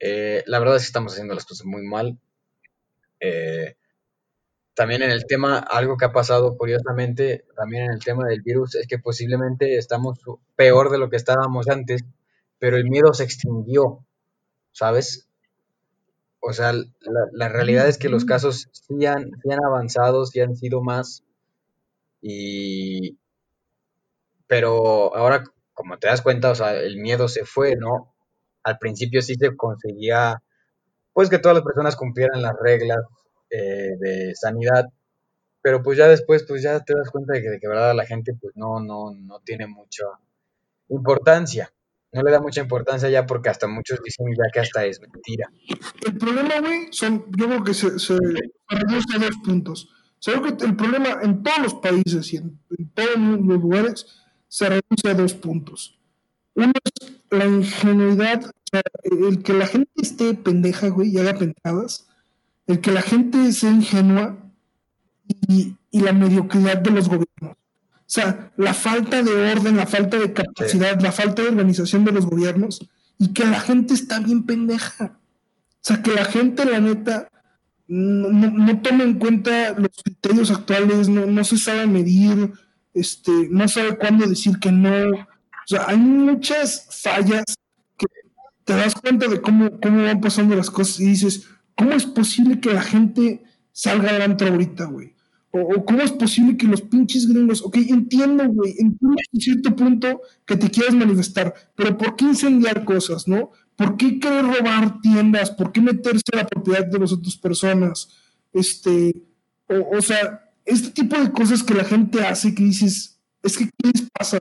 Eh, 0.00 0.42
la 0.46 0.58
verdad 0.58 0.76
es 0.76 0.82
que 0.82 0.86
estamos 0.86 1.12
haciendo 1.12 1.34
las 1.34 1.44
cosas 1.44 1.66
muy 1.66 1.86
mal. 1.86 2.18
Eh, 3.20 3.76
también 4.74 5.02
en 5.02 5.10
el 5.10 5.26
tema, 5.26 5.58
algo 5.58 5.96
que 5.96 6.06
ha 6.06 6.12
pasado 6.12 6.56
curiosamente, 6.56 7.44
también 7.56 7.84
en 7.84 7.92
el 7.92 8.00
tema 8.00 8.26
del 8.26 8.42
virus, 8.42 8.74
es 8.74 8.86
que 8.86 8.98
posiblemente 8.98 9.76
estamos 9.76 10.18
peor 10.56 10.90
de 10.90 10.98
lo 10.98 11.10
que 11.10 11.16
estábamos 11.16 11.68
antes, 11.68 12.02
pero 12.58 12.76
el 12.76 12.88
miedo 12.88 13.12
se 13.12 13.24
extinguió, 13.24 14.04
¿sabes? 14.72 15.28
O 16.40 16.52
sea, 16.52 16.72
la, 17.32 17.48
realidad 17.48 17.86
es 17.88 17.98
que 17.98 18.08
los 18.08 18.24
casos 18.24 18.68
sí 18.72 19.06
han, 19.06 19.30
sí 19.42 19.52
han 19.52 19.64
avanzado, 19.64 20.26
sí 20.26 20.40
han 20.40 20.56
sido 20.56 20.82
más, 20.82 21.22
y, 22.22 23.18
pero 24.46 25.14
ahora, 25.16 25.44
como 25.74 25.98
te 25.98 26.08
das 26.08 26.22
cuenta, 26.22 26.50
o 26.50 26.54
sea, 26.54 26.74
el 26.74 26.96
miedo 26.98 27.28
se 27.28 27.44
fue, 27.44 27.76
¿no? 27.76 28.14
Al 28.64 28.78
principio 28.78 29.22
sí 29.22 29.34
se 29.34 29.56
conseguía, 29.56 30.42
pues 31.12 31.30
que 31.30 31.38
todas 31.38 31.56
las 31.56 31.64
personas 31.64 31.96
cumplieran 31.96 32.42
las 32.42 32.54
reglas 32.60 33.00
eh, 33.52 33.96
de 33.98 34.34
sanidad, 34.34 34.86
pero 35.62 35.82
pues 35.82 35.98
ya 35.98 36.08
después, 36.08 36.44
pues 36.46 36.62
ya 36.62 36.80
te 36.80 36.94
das 36.94 37.10
cuenta 37.10 37.34
de 37.34 37.42
que 37.42 37.50
de 37.50 37.60
verdad 37.62 37.94
la 37.94 38.06
gente 38.06 38.34
pues 38.40 38.56
no, 38.56 38.80
no, 38.80 39.12
no 39.14 39.40
tiene 39.44 39.66
mucha 39.66 40.04
importancia. 40.88 41.72
No 42.12 42.22
le 42.22 42.30
da 42.30 42.40
mucha 42.40 42.60
importancia 42.60 43.08
ya 43.08 43.24
porque 43.24 43.48
hasta 43.48 43.66
muchos 43.68 44.00
dicen 44.04 44.26
ya 44.36 44.50
que 44.52 44.60
hasta 44.60 44.84
es 44.84 45.00
mentira. 45.00 45.50
El 46.04 46.18
problema, 46.18 46.60
güey, 46.60 46.88
son, 46.90 47.24
yo 47.38 47.46
creo 47.46 47.64
que 47.64 47.72
se, 47.72 47.98
se 47.98 48.18
reduce 48.68 49.16
a 49.16 49.18
dos 49.18 49.36
puntos 49.42 49.88
creo 50.24 50.42
que 50.42 50.64
el 50.64 50.76
problema 50.76 51.18
en 51.22 51.42
todos 51.42 51.58
los 51.58 51.74
países 51.74 52.32
y 52.32 52.36
en, 52.36 52.60
todos 52.94 53.16
los 53.16 53.60
lugares 53.60 54.06
se 54.48 54.68
reduce 54.68 55.08
a 55.08 55.14
dos 55.14 55.34
puntos. 55.34 55.98
Uno 56.54 56.72
es 56.84 57.12
la 57.30 57.46
ingenuidad, 57.46 58.44
o 58.44 58.50
sea, 58.70 58.82
el 59.04 59.42
que 59.42 59.54
la 59.54 59.66
gente 59.66 59.90
esté 59.96 60.34
pendeja, 60.34 60.88
güey, 60.88 61.10
y 61.10 61.18
haga 61.18 61.34
pendejadas, 61.34 62.08
el 62.66 62.80
que 62.80 62.92
la 62.92 63.02
gente 63.02 63.52
sea 63.52 63.70
ingenua 63.70 64.38
y, 65.48 65.76
la 65.90 66.12
mediocridad 66.12 66.78
de 66.78 66.90
los 66.90 67.08
gobiernos. 67.08 67.52
O 67.52 68.14
sea, 68.14 68.52
la 68.56 68.74
falta 68.74 69.22
de 69.22 69.52
orden, 69.52 69.76
la 69.76 69.86
falta 69.86 70.18
de 70.18 70.32
capacidad, 70.32 71.00
la 71.00 71.12
falta 71.12 71.42
de 71.42 71.48
organización 71.48 72.04
de 72.04 72.12
los 72.12 72.26
gobiernos 72.26 72.88
y 73.18 73.32
que 73.32 73.44
la 73.44 73.60
gente 73.60 73.94
está 73.94 74.18
bien 74.20 74.44
pendeja. 74.44 75.18
O 75.68 75.80
sea, 75.80 76.02
que 76.02 76.12
la 76.12 76.24
gente, 76.24 76.64
la 76.64 76.80
neta, 76.80 77.28
no, 77.88 78.30
no, 78.30 78.80
toma 78.80 79.04
en 79.04 79.18
cuenta 79.18 79.72
los 79.78 79.90
criterios 80.02 80.50
actuales, 80.50 81.08
no, 81.08 81.26
no 81.26 81.44
se 81.44 81.58
sabe 81.58 81.86
medir, 81.86 82.52
este, 82.94 83.48
no 83.50 83.68
sabe 83.68 83.96
cuándo 83.98 84.26
decir 84.26 84.58
que 84.58 84.72
no. 84.72 85.10
O 85.10 85.66
sea, 85.66 85.86
hay 85.88 85.98
muchas 85.98 86.88
fallas 87.02 87.44
que 87.98 88.06
te 88.64 88.74
das 88.74 88.94
cuenta 88.94 89.28
de 89.28 89.40
cómo, 89.40 89.78
cómo 89.80 90.04
van 90.04 90.20
pasando 90.20 90.56
las 90.56 90.70
cosas 90.70 91.00
y 91.00 91.06
dices, 91.06 91.48
¿cómo 91.76 91.92
es 91.92 92.06
posible 92.06 92.60
que 92.60 92.72
la 92.72 92.82
gente 92.82 93.44
salga 93.72 94.10
adelante 94.10 94.46
ahorita, 94.46 94.84
güey? 94.86 95.14
O, 95.50 95.84
cómo 95.84 96.00
es 96.00 96.12
posible 96.12 96.56
que 96.56 96.66
los 96.66 96.80
pinches 96.80 97.28
gringos, 97.28 97.60
ok, 97.62 97.76
entiendo, 97.88 98.48
güey, 98.48 98.72
entiendo 98.78 99.16
en 99.32 99.40
cierto 99.40 99.76
punto 99.76 100.22
que 100.46 100.56
te 100.56 100.70
quieras 100.70 100.94
manifestar, 100.94 101.54
pero 101.74 101.98
¿por 101.98 102.16
qué 102.16 102.24
incendiar 102.24 102.86
cosas, 102.86 103.28
no? 103.28 103.50
¿Por 103.76 103.98
qué 103.98 104.18
querer 104.18 104.46
robar 104.46 105.00
tiendas? 105.02 105.50
¿Por 105.50 105.70
qué 105.72 105.82
meterse 105.82 106.22
a 106.32 106.36
la 106.36 106.46
propiedad 106.46 106.86
de 106.86 106.98
las 106.98 107.12
otras 107.12 107.36
personas? 107.36 108.08
Este, 108.52 109.14
o, 109.68 110.00
sea, 110.00 110.42
este 110.64 110.90
tipo 110.90 111.18
de 111.18 111.30
cosas 111.32 111.62
que 111.62 111.74
la 111.74 111.84
gente 111.84 112.24
hace 112.24 112.54
que 112.54 112.64
dices, 112.64 113.20
es 113.42 113.58
que 113.58 113.66
¿qué 113.66 113.90
les 113.92 114.08
pasa? 114.10 114.38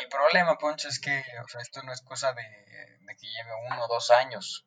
El, 0.00 0.08
problema, 0.08 0.58
Poncho, 0.58 0.88
es 0.88 1.00
que 1.00 1.24
o 1.44 1.48
sea, 1.48 1.60
esto 1.60 1.82
no 1.82 1.92
es 1.92 2.02
cosa 2.02 2.32
de, 2.32 2.42
que 2.42 3.26
lleve 3.26 3.50
uno 3.70 3.84
o 3.84 3.88
dos 3.88 4.10
años. 4.10 4.66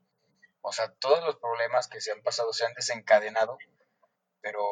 O 0.62 0.72
sea, 0.72 0.92
todos 0.94 1.24
los 1.24 1.38
problemas 1.38 1.88
que 1.88 2.02
se 2.02 2.12
han 2.12 2.22
pasado 2.22 2.52
se 2.54 2.66
han 2.66 2.74
desencadenado, 2.74 3.58
pero 4.42 4.64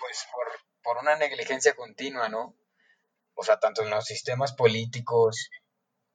pues 0.00 0.26
por, 0.32 0.46
por 0.82 1.02
una 1.02 1.16
negligencia 1.16 1.74
continua, 1.74 2.28
¿no? 2.28 2.54
O 3.34 3.42
sea, 3.42 3.58
tanto 3.58 3.82
en 3.82 3.90
los 3.90 4.04
sistemas 4.04 4.52
políticos, 4.52 5.50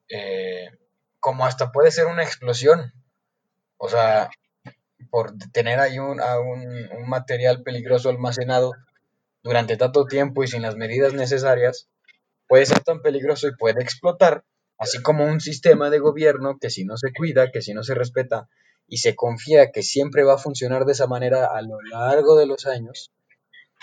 eh, 0.09 0.69
como 1.19 1.45
hasta 1.45 1.71
puede 1.71 1.91
ser 1.91 2.05
una 2.05 2.24
explosión. 2.24 2.93
O 3.77 3.89
sea, 3.89 4.29
por 5.09 5.38
tener 5.53 5.79
ahí 5.79 6.00
un, 6.00 6.19
un, 6.21 7.09
material 7.09 7.63
peligroso 7.63 8.09
almacenado 8.09 8.74
durante 9.43 9.77
tanto 9.77 10.05
tiempo 10.05 10.43
y 10.43 10.47
sin 10.47 10.62
las 10.62 10.75
medidas 10.75 11.13
necesarias, 11.13 11.89
puede 12.48 12.66
ser 12.66 12.80
tan 12.82 13.01
peligroso 13.01 13.48
y 13.48 13.56
puede 13.56 13.82
explotar, 13.82 14.44
así 14.77 15.01
como 15.01 15.25
un 15.25 15.39
sistema 15.39 15.89
de 15.89 16.00
gobierno 16.00 16.58
que 16.60 16.70
si 16.70 16.86
no 16.86 16.98
se 16.98 17.13
cuida, 17.13 17.51
que 17.51 17.62
si 17.62 17.74
no 17.74 17.84
se 17.84 17.96
respeta 17.96 18.50
y 18.88 18.98
se 18.98 19.16
confía 19.16 19.72
que 19.72 19.84
siempre 19.84 20.24
va 20.24 20.36
a 20.36 20.38
funcionar 20.38 20.86
de 20.86 20.94
esa 20.94 21.08
manera 21.08 21.46
a 21.46 21.62
lo 21.62 21.82
largo 21.82 22.38
de 22.38 22.46
los 22.46 22.66
años, 22.66 23.12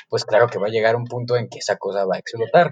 pues 0.09 0.25
claro 0.25 0.49
que 0.49 0.59
va 0.59 0.69
a 0.69 0.71
llegar 0.71 0.97
un 0.97 1.05
punto 1.05 1.37
en 1.37 1.49
que 1.49 1.59
esa 1.59 1.77
cosa 1.77 2.05
va 2.05 2.17
a 2.17 2.19
explotar. 2.19 2.71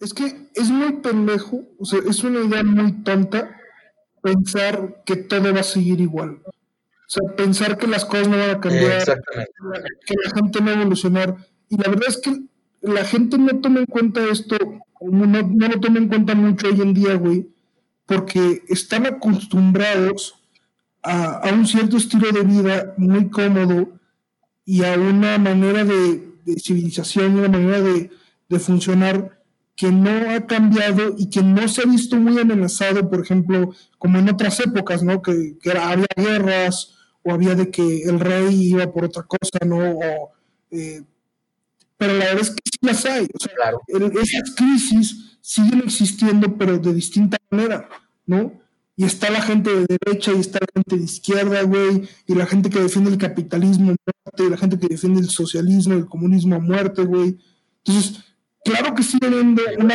Es 0.00 0.14
que 0.14 0.48
es 0.54 0.70
muy 0.70 0.92
pendejo, 1.00 1.62
o 1.78 1.84
sea, 1.84 2.00
es 2.08 2.24
una 2.24 2.40
idea 2.40 2.62
muy 2.62 3.02
tonta 3.02 3.56
pensar 4.22 5.02
que 5.04 5.16
todo 5.16 5.52
va 5.52 5.60
a 5.60 5.64
seguir 5.64 6.00
igual. 6.00 6.42
O 6.46 7.12
sea, 7.12 7.36
pensar 7.36 7.76
que 7.76 7.86
las 7.86 8.04
cosas 8.04 8.28
no 8.28 8.38
van 8.38 8.50
a 8.50 8.60
cambiar, 8.60 9.04
que 9.04 10.14
la 10.24 10.30
gente 10.34 10.60
no 10.60 10.66
va 10.66 10.72
a 10.72 10.80
evolucionar. 10.80 11.36
Y 11.68 11.76
la 11.76 11.90
verdad 11.90 12.08
es 12.08 12.18
que 12.18 12.30
la 12.80 13.04
gente 13.04 13.38
no 13.38 13.60
toma 13.60 13.80
en 13.80 13.86
cuenta 13.86 14.28
esto, 14.30 14.56
no, 15.00 15.26
no 15.26 15.68
lo 15.68 15.80
toma 15.80 15.98
en 15.98 16.08
cuenta 16.08 16.34
mucho 16.34 16.68
hoy 16.68 16.80
en 16.80 16.94
día, 16.94 17.14
güey, 17.14 17.48
porque 18.06 18.62
están 18.68 19.06
acostumbrados 19.06 20.34
a, 21.02 21.50
un 21.52 21.66
cierto 21.66 21.96
estilo 21.96 22.30
de 22.32 22.42
vida 22.42 22.94
muy 22.96 23.30
cómodo 23.30 23.88
y 24.64 24.84
a 24.84 24.94
una 24.94 25.38
manera 25.38 25.84
de, 25.84 26.28
civilización, 26.58 27.38
una 27.38 27.48
manera 27.48 27.80
de, 27.80 28.10
de 28.48 28.58
funcionar 28.58 29.40
que 29.76 29.90
no 29.90 30.30
ha 30.30 30.46
cambiado 30.46 31.14
y 31.16 31.30
que 31.30 31.42
no 31.42 31.66
se 31.68 31.82
ha 31.82 31.86
visto 31.86 32.16
muy 32.16 32.38
amenazado, 32.38 33.08
por 33.08 33.20
ejemplo, 33.20 33.72
como 33.96 34.18
en 34.18 34.28
otras 34.28 34.60
épocas, 34.60 35.02
¿no? 35.02 35.22
Que, 35.22 35.56
había 35.80 36.06
guerras 36.16 36.94
o 37.22 37.32
había 37.32 37.54
de 37.54 37.70
que 37.70 38.02
el 38.02 38.20
rey 38.20 38.72
iba 38.72 38.92
por 38.92 39.04
otra 39.06 39.22
cosa, 39.22 39.64
¿no? 39.64 39.98
Eh, 40.70 41.02
pero 42.00 42.14
la 42.14 42.24
verdad 42.24 42.40
es 42.40 42.50
que 42.50 42.62
sí 42.64 42.78
las 42.80 43.04
hay. 43.04 43.28
O 43.34 43.38
sea, 43.38 43.52
esas 44.22 44.54
crisis 44.56 45.36
siguen 45.42 45.82
existiendo, 45.84 46.56
pero 46.56 46.78
de 46.78 46.94
distinta 46.94 47.36
manera, 47.50 47.90
¿no? 48.24 48.58
Y 48.96 49.04
está 49.04 49.28
la 49.28 49.42
gente 49.42 49.70
de 49.70 49.98
derecha 50.02 50.32
y 50.32 50.40
está 50.40 50.60
la 50.60 50.68
gente 50.72 50.96
de 50.96 51.04
izquierda, 51.04 51.60
güey, 51.62 52.08
y 52.26 52.34
la 52.34 52.46
gente 52.46 52.70
que 52.70 52.80
defiende 52.80 53.10
el 53.10 53.18
capitalismo 53.18 53.92
a 53.92 53.96
muerte, 53.96 54.44
y 54.44 54.48
la 54.48 54.56
gente 54.56 54.78
que 54.78 54.88
defiende 54.88 55.20
el 55.20 55.28
socialismo, 55.28 55.92
el 55.92 56.06
comunismo 56.06 56.54
a 56.54 56.58
muerte, 56.58 57.04
güey. 57.04 57.38
Entonces, 57.84 58.24
claro 58.64 58.94
que 58.94 59.02
sigue 59.02 59.26
habiendo 59.26 59.62
una, 59.78 59.94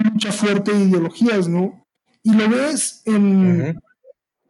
lucha 0.00 0.30
fuerte 0.30 0.74
de 0.74 0.84
ideologías, 0.84 1.48
¿no? 1.48 1.86
Y 2.22 2.34
lo 2.34 2.50
ves 2.50 3.00
en, 3.06 3.80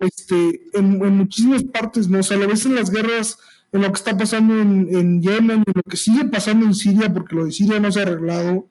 este, 0.00 0.60
en, 0.72 0.98
muchísimas 1.16 1.62
partes, 1.62 2.08
¿no? 2.08 2.18
O 2.18 2.22
sea, 2.24 2.36
lo 2.36 2.48
ves 2.48 2.66
en 2.66 2.74
las 2.74 2.90
guerras, 2.90 3.38
en 3.74 3.82
lo 3.82 3.88
que 3.88 3.98
está 3.98 4.16
pasando 4.16 4.56
en, 4.56 5.20
Yemen, 5.20 5.64
en 5.66 5.72
lo 5.74 5.82
que 5.82 5.96
sigue 5.96 6.24
pasando 6.26 6.64
en 6.64 6.74
Siria, 6.74 7.12
porque 7.12 7.34
lo 7.34 7.46
de 7.46 7.50
Siria 7.50 7.80
no 7.80 7.90
se 7.90 7.98
ha 7.98 8.02
arreglado, 8.04 8.68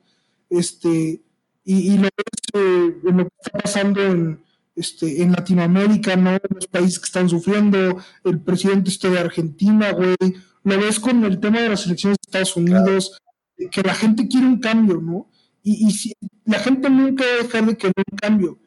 este, 0.50 1.22
y, 1.66 1.98
lo 1.98 2.04
ves 2.04 2.12
eh, 2.54 2.96
en 3.04 3.18
lo 3.18 3.26
que 3.26 3.36
está 3.44 3.60
pasando 3.60 4.02
en, 4.02 4.42
este, 4.78 5.22
en 5.22 5.34
Latinoamérica, 5.34 6.16
¿no? 6.16 6.38
Los 6.50 6.68
países 6.68 7.00
que 7.00 7.06
están 7.06 7.28
sufriendo, 7.28 7.98
el 8.24 8.40
presidente 8.40 8.92
este 8.92 9.10
de 9.10 9.20
Argentina, 9.20 9.92
güey, 9.92 10.16
lo 10.64 10.80
ves 10.80 11.02
con 11.02 11.22
el 11.26 11.38
tema 11.42 11.60
de 11.60 11.70
las 11.70 11.86
elecciones 11.86 12.18
de 12.22 12.30
Estados 12.30 12.56
Unidos, 12.56 13.18
que 13.72 13.82
la 13.82 13.96
gente 13.96 14.30
quiere 14.30 14.48
un 14.48 14.60
cambio, 14.60 15.02
¿no? 15.02 15.28
Y, 15.64 15.92
si, 15.92 16.14
la 16.46 16.60
gente 16.60 16.90
nunca 16.90 17.26
va 17.26 17.42
a 17.42 17.44
dejar 17.44 17.66
de 17.66 17.76
querer 17.76 18.06
un 18.10 18.18
cambio. 18.18 18.60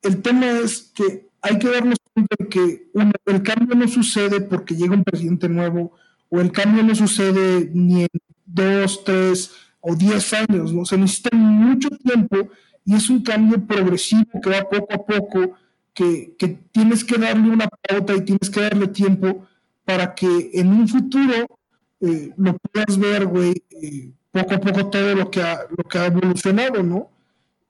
El 0.00 0.22
tema 0.22 0.58
es 0.58 0.90
que 0.94 1.28
hay 1.42 1.58
que 1.58 1.68
darnos 1.68 1.98
cuenta 2.14 2.36
de 2.38 2.48
que 2.48 2.90
el 3.26 3.42
cambio 3.42 3.74
no 3.74 3.88
sucede 3.88 4.40
porque 4.40 4.76
llega 4.76 4.94
un 4.94 5.04
presidente 5.04 5.48
nuevo, 5.48 5.92
o 6.28 6.40
el 6.40 6.50
cambio 6.52 6.82
no 6.82 6.94
sucede 6.94 7.70
ni 7.74 8.02
en 8.02 8.08
dos, 8.46 9.04
tres 9.04 9.50
o 9.80 9.94
diez 9.94 10.32
años, 10.32 10.72
¿no? 10.72 10.84
Se 10.84 10.96
necesita 10.96 11.36
mucho 11.36 11.90
tiempo 11.90 12.48
y 12.84 12.94
es 12.94 13.10
un 13.10 13.22
cambio 13.22 13.64
progresivo 13.66 14.40
que 14.42 14.50
va 14.50 14.68
poco 14.68 14.94
a 14.94 15.04
poco, 15.04 15.56
que, 15.92 16.34
que 16.38 16.48
tienes 16.70 17.04
que 17.04 17.18
darle 17.18 17.50
una 17.50 17.68
pauta 17.68 18.14
y 18.14 18.22
tienes 18.22 18.48
que 18.48 18.60
darle 18.60 18.88
tiempo 18.88 19.46
para 19.84 20.14
que 20.14 20.50
en 20.54 20.68
un 20.68 20.88
futuro 20.88 21.58
eh, 22.00 22.32
lo 22.36 22.56
puedas 22.56 22.98
ver, 22.98 23.26
güey, 23.26 23.62
eh, 23.70 24.12
poco 24.30 24.54
a 24.54 24.60
poco 24.60 24.90
todo 24.90 25.14
lo 25.14 25.30
que 25.30 25.42
ha, 25.42 25.66
lo 25.76 25.84
que 25.84 25.98
ha 25.98 26.06
evolucionado, 26.06 26.82
¿no? 26.82 27.10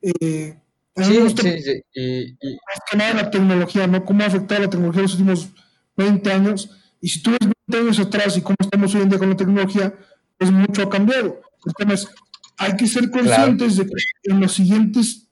Eh, 0.01 0.57
sí, 0.97 1.31
sí, 1.37 1.63
sí, 1.63 1.83
y, 1.95 2.37
Más 2.43 2.81
que 2.91 2.97
nada 2.97 3.15
la 3.15 3.31
tecnología, 3.31 3.87
¿no? 3.87 4.05
Cómo 4.05 4.23
ha 4.23 4.27
afectado 4.27 4.63
la 4.63 4.71
tecnología 4.71 5.01
en 5.01 5.05
los 5.05 5.13
últimos 5.15 5.49
20 5.97 6.33
años. 6.33 6.71
Y 7.01 7.09
si 7.09 7.23
tú 7.23 7.31
ves 7.31 7.51
20 7.69 7.87
años 7.87 7.99
atrás 7.99 8.37
y 8.37 8.43
cómo 8.43 8.57
estamos 8.61 8.95
hoy 8.95 9.03
en 9.03 9.09
día 9.09 9.19
con 9.19 9.31
la 9.31 9.37
tecnología, 9.37 9.95
pues 10.39 10.51
mucho 10.51 10.83
ha 10.83 10.91
cambiado. 10.91 11.41
Entonces, 11.65 12.09
hay 12.57 12.77
que 12.77 12.87
ser 12.87 13.11
conscientes 13.11 13.77
de 13.77 13.87
que 13.87 13.93
en 14.25 14.41
los 14.41 14.53
siguientes 14.53 15.29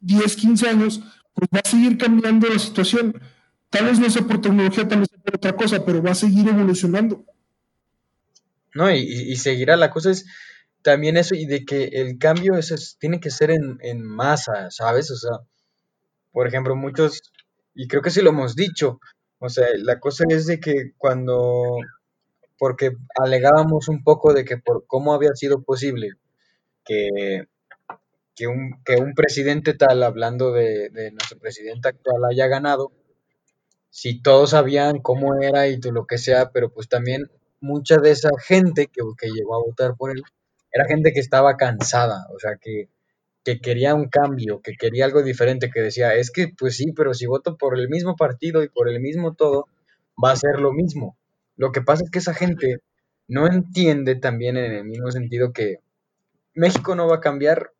10, 0.00 0.36
15 0.36 0.68
años, 0.68 1.00
pues 1.34 1.48
va 1.54 1.60
a 1.64 1.68
seguir 1.68 1.98
cambiando 1.98 2.48
la 2.48 2.58
situación. 2.58 3.20
Tal 3.70 3.86
vez 3.86 3.98
no 3.98 4.08
sea 4.10 4.22
por 4.22 4.40
tecnología, 4.40 4.86
tal 4.88 5.00
vez 5.00 5.08
sea 5.10 5.20
por 5.20 5.36
otra 5.36 5.52
cosa, 5.54 5.84
pero 5.84 6.02
va 6.02 6.12
a 6.12 6.14
seguir 6.14 6.48
evolucionando. 6.48 7.24
No, 8.74 8.94
y, 8.94 9.34
seguirá. 9.36 9.76
La 9.76 9.90
cosa 9.90 10.10
es 10.10 10.26
también 10.82 11.16
eso, 11.16 11.34
y 11.34 11.46
de 11.46 11.64
que 11.64 11.84
el 11.84 12.18
cambio 12.18 12.54
es, 12.54 12.96
tiene 12.98 13.20
que 13.20 13.30
ser 13.30 13.50
en, 13.50 13.78
en 13.80 14.02
masa, 14.02 14.70
¿sabes? 14.70 15.10
O 15.10 15.16
sea, 15.16 15.38
por 16.32 16.46
ejemplo, 16.46 16.76
muchos, 16.76 17.20
y 17.74 17.88
creo 17.88 18.02
que 18.02 18.10
sí 18.10 18.22
lo 18.22 18.30
hemos 18.30 18.54
dicho, 18.54 19.00
o 19.38 19.48
sea, 19.48 19.66
la 19.76 20.00
cosa 20.00 20.24
es 20.28 20.46
de 20.46 20.60
que 20.60 20.92
cuando, 20.98 21.78
porque 22.58 22.92
alegábamos 23.20 23.88
un 23.88 24.02
poco 24.02 24.32
de 24.32 24.44
que 24.44 24.58
por 24.58 24.86
cómo 24.86 25.14
había 25.14 25.34
sido 25.34 25.62
posible 25.62 26.12
que, 26.84 27.44
que, 28.34 28.46
un, 28.46 28.82
que 28.84 28.96
un 28.96 29.14
presidente 29.14 29.74
tal, 29.74 30.02
hablando 30.02 30.52
de, 30.52 30.90
nuestro 31.12 31.38
presidente 31.38 31.88
actual, 31.88 32.24
haya 32.30 32.46
ganado, 32.46 32.92
si 33.90 34.22
todos 34.22 34.50
sabían 34.50 35.00
cómo 35.00 35.40
era 35.40 35.68
y 35.68 35.80
todo 35.80 35.92
lo 35.92 36.06
que 36.06 36.18
sea, 36.18 36.50
pero 36.52 36.70
pues 36.72 36.88
también 36.88 37.30
mucha 37.60 37.96
de 37.98 38.10
esa 38.12 38.30
gente 38.40 38.86
que, 38.86 39.02
que 39.18 39.28
llegó 39.28 39.56
a 39.56 39.64
votar 39.64 39.96
por 39.96 40.10
él 40.10 40.22
era 40.72 40.86
gente 40.86 41.12
que 41.12 41.20
estaba 41.20 41.56
cansada, 41.56 42.26
o 42.34 42.38
sea, 42.38 42.56
que, 42.60 42.88
que 43.44 43.60
quería 43.60 43.94
un 43.94 44.08
cambio, 44.08 44.60
que 44.62 44.72
quería 44.78 45.04
algo 45.04 45.22
diferente, 45.22 45.70
que 45.70 45.80
decía, 45.80 46.14
es 46.14 46.30
que 46.30 46.48
pues 46.48 46.76
sí, 46.76 46.92
pero 46.92 47.14
si 47.14 47.26
voto 47.26 47.56
por 47.56 47.78
el 47.78 47.88
mismo 47.88 48.16
partido 48.16 48.62
y 48.62 48.68
por 48.68 48.88
el 48.88 49.00
mismo 49.00 49.34
todo, 49.34 49.66
va 50.22 50.32
a 50.32 50.36
ser 50.36 50.60
lo 50.60 50.72
mismo. 50.72 51.16
Lo 51.56 51.72
que 51.72 51.80
pasa 51.80 52.04
es 52.04 52.10
que 52.10 52.18
esa 52.18 52.34
gente 52.34 52.80
no 53.26 53.46
entiende 53.46 54.16
también 54.16 54.56
en 54.56 54.72
el 54.72 54.84
mismo 54.84 55.10
sentido 55.10 55.52
que 55.52 55.78
México 56.54 56.94
no 56.94 57.06
va 57.06 57.16
a 57.16 57.20
cambiar 57.20 57.72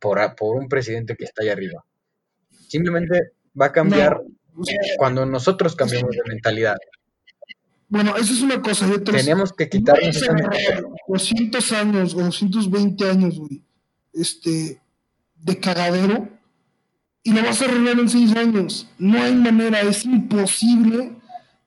por, 0.00 0.18
por 0.36 0.56
un 0.56 0.68
presidente 0.68 1.16
que 1.16 1.24
está 1.24 1.42
ahí 1.42 1.48
arriba. 1.48 1.84
Simplemente 2.68 3.32
va 3.60 3.66
a 3.66 3.72
cambiar 3.72 4.20
cuando 4.98 5.26
nosotros 5.26 5.74
cambiemos 5.76 6.10
de 6.10 6.22
mentalidad. 6.28 6.76
Bueno, 7.88 8.16
eso 8.16 8.32
es 8.32 8.42
una 8.42 8.62
cosa. 8.62 8.86
Tenemos 9.04 9.52
que 9.52 9.68
quitarnos 9.68 10.16
esa 10.16 10.32
200 11.12 11.72
años 11.72 12.14
o 12.14 12.22
220 12.22 13.10
años, 13.10 13.38
güey, 13.38 13.62
este, 14.12 14.80
de 15.36 15.60
cagadero 15.60 16.28
y 17.22 17.32
lo 17.32 17.42
vas 17.42 17.60
a 17.60 17.66
arreglar 17.66 17.98
en 17.98 18.08
6 18.08 18.36
años. 18.36 18.88
No 18.98 19.22
hay 19.22 19.34
manera, 19.34 19.80
es 19.82 20.04
imposible 20.04 21.16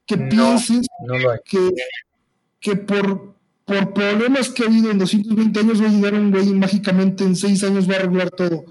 que 0.06 0.18
pienses 0.18 0.88
Que, 1.46 1.72
que 2.60 2.76
por, 2.76 3.36
por 3.66 3.94
problemas 3.94 4.50
que 4.50 4.64
ha 4.64 4.68
habido 4.68 4.92
en 4.92 4.98
220 5.00 5.60
años 5.60 5.82
va 5.82 5.86
a 5.86 5.90
llegar 5.90 6.14
un 6.16 6.32
güey 6.32 6.50
y 6.50 6.54
mágicamente 6.54 7.24
en 7.24 7.36
6 7.36 7.64
años 7.66 7.90
va 7.90 7.94
a 7.94 7.98
arreglar 7.98 8.32
todo. 8.32 8.66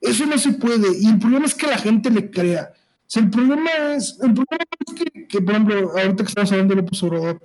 Eso 0.00 0.26
no 0.26 0.38
se 0.38 0.52
puede. 0.52 0.98
Y 0.98 1.06
el 1.08 1.18
problema 1.18 1.46
es 1.46 1.54
que 1.54 1.66
la 1.66 1.78
gente 1.78 2.10
le 2.10 2.30
crea 2.30 2.72
el 3.20 3.30
problema 3.30 3.94
es, 3.94 4.18
el 4.22 4.32
problema 4.32 4.64
es 4.86 5.26
que, 5.28 5.40
por 5.40 5.50
ejemplo, 5.50 5.92
ahorita 5.98 6.24
que 6.24 6.28
estamos 6.28 6.52
hablando 6.52 6.74
de 6.74 6.82
López 6.82 7.02
Obrador, 7.02 7.40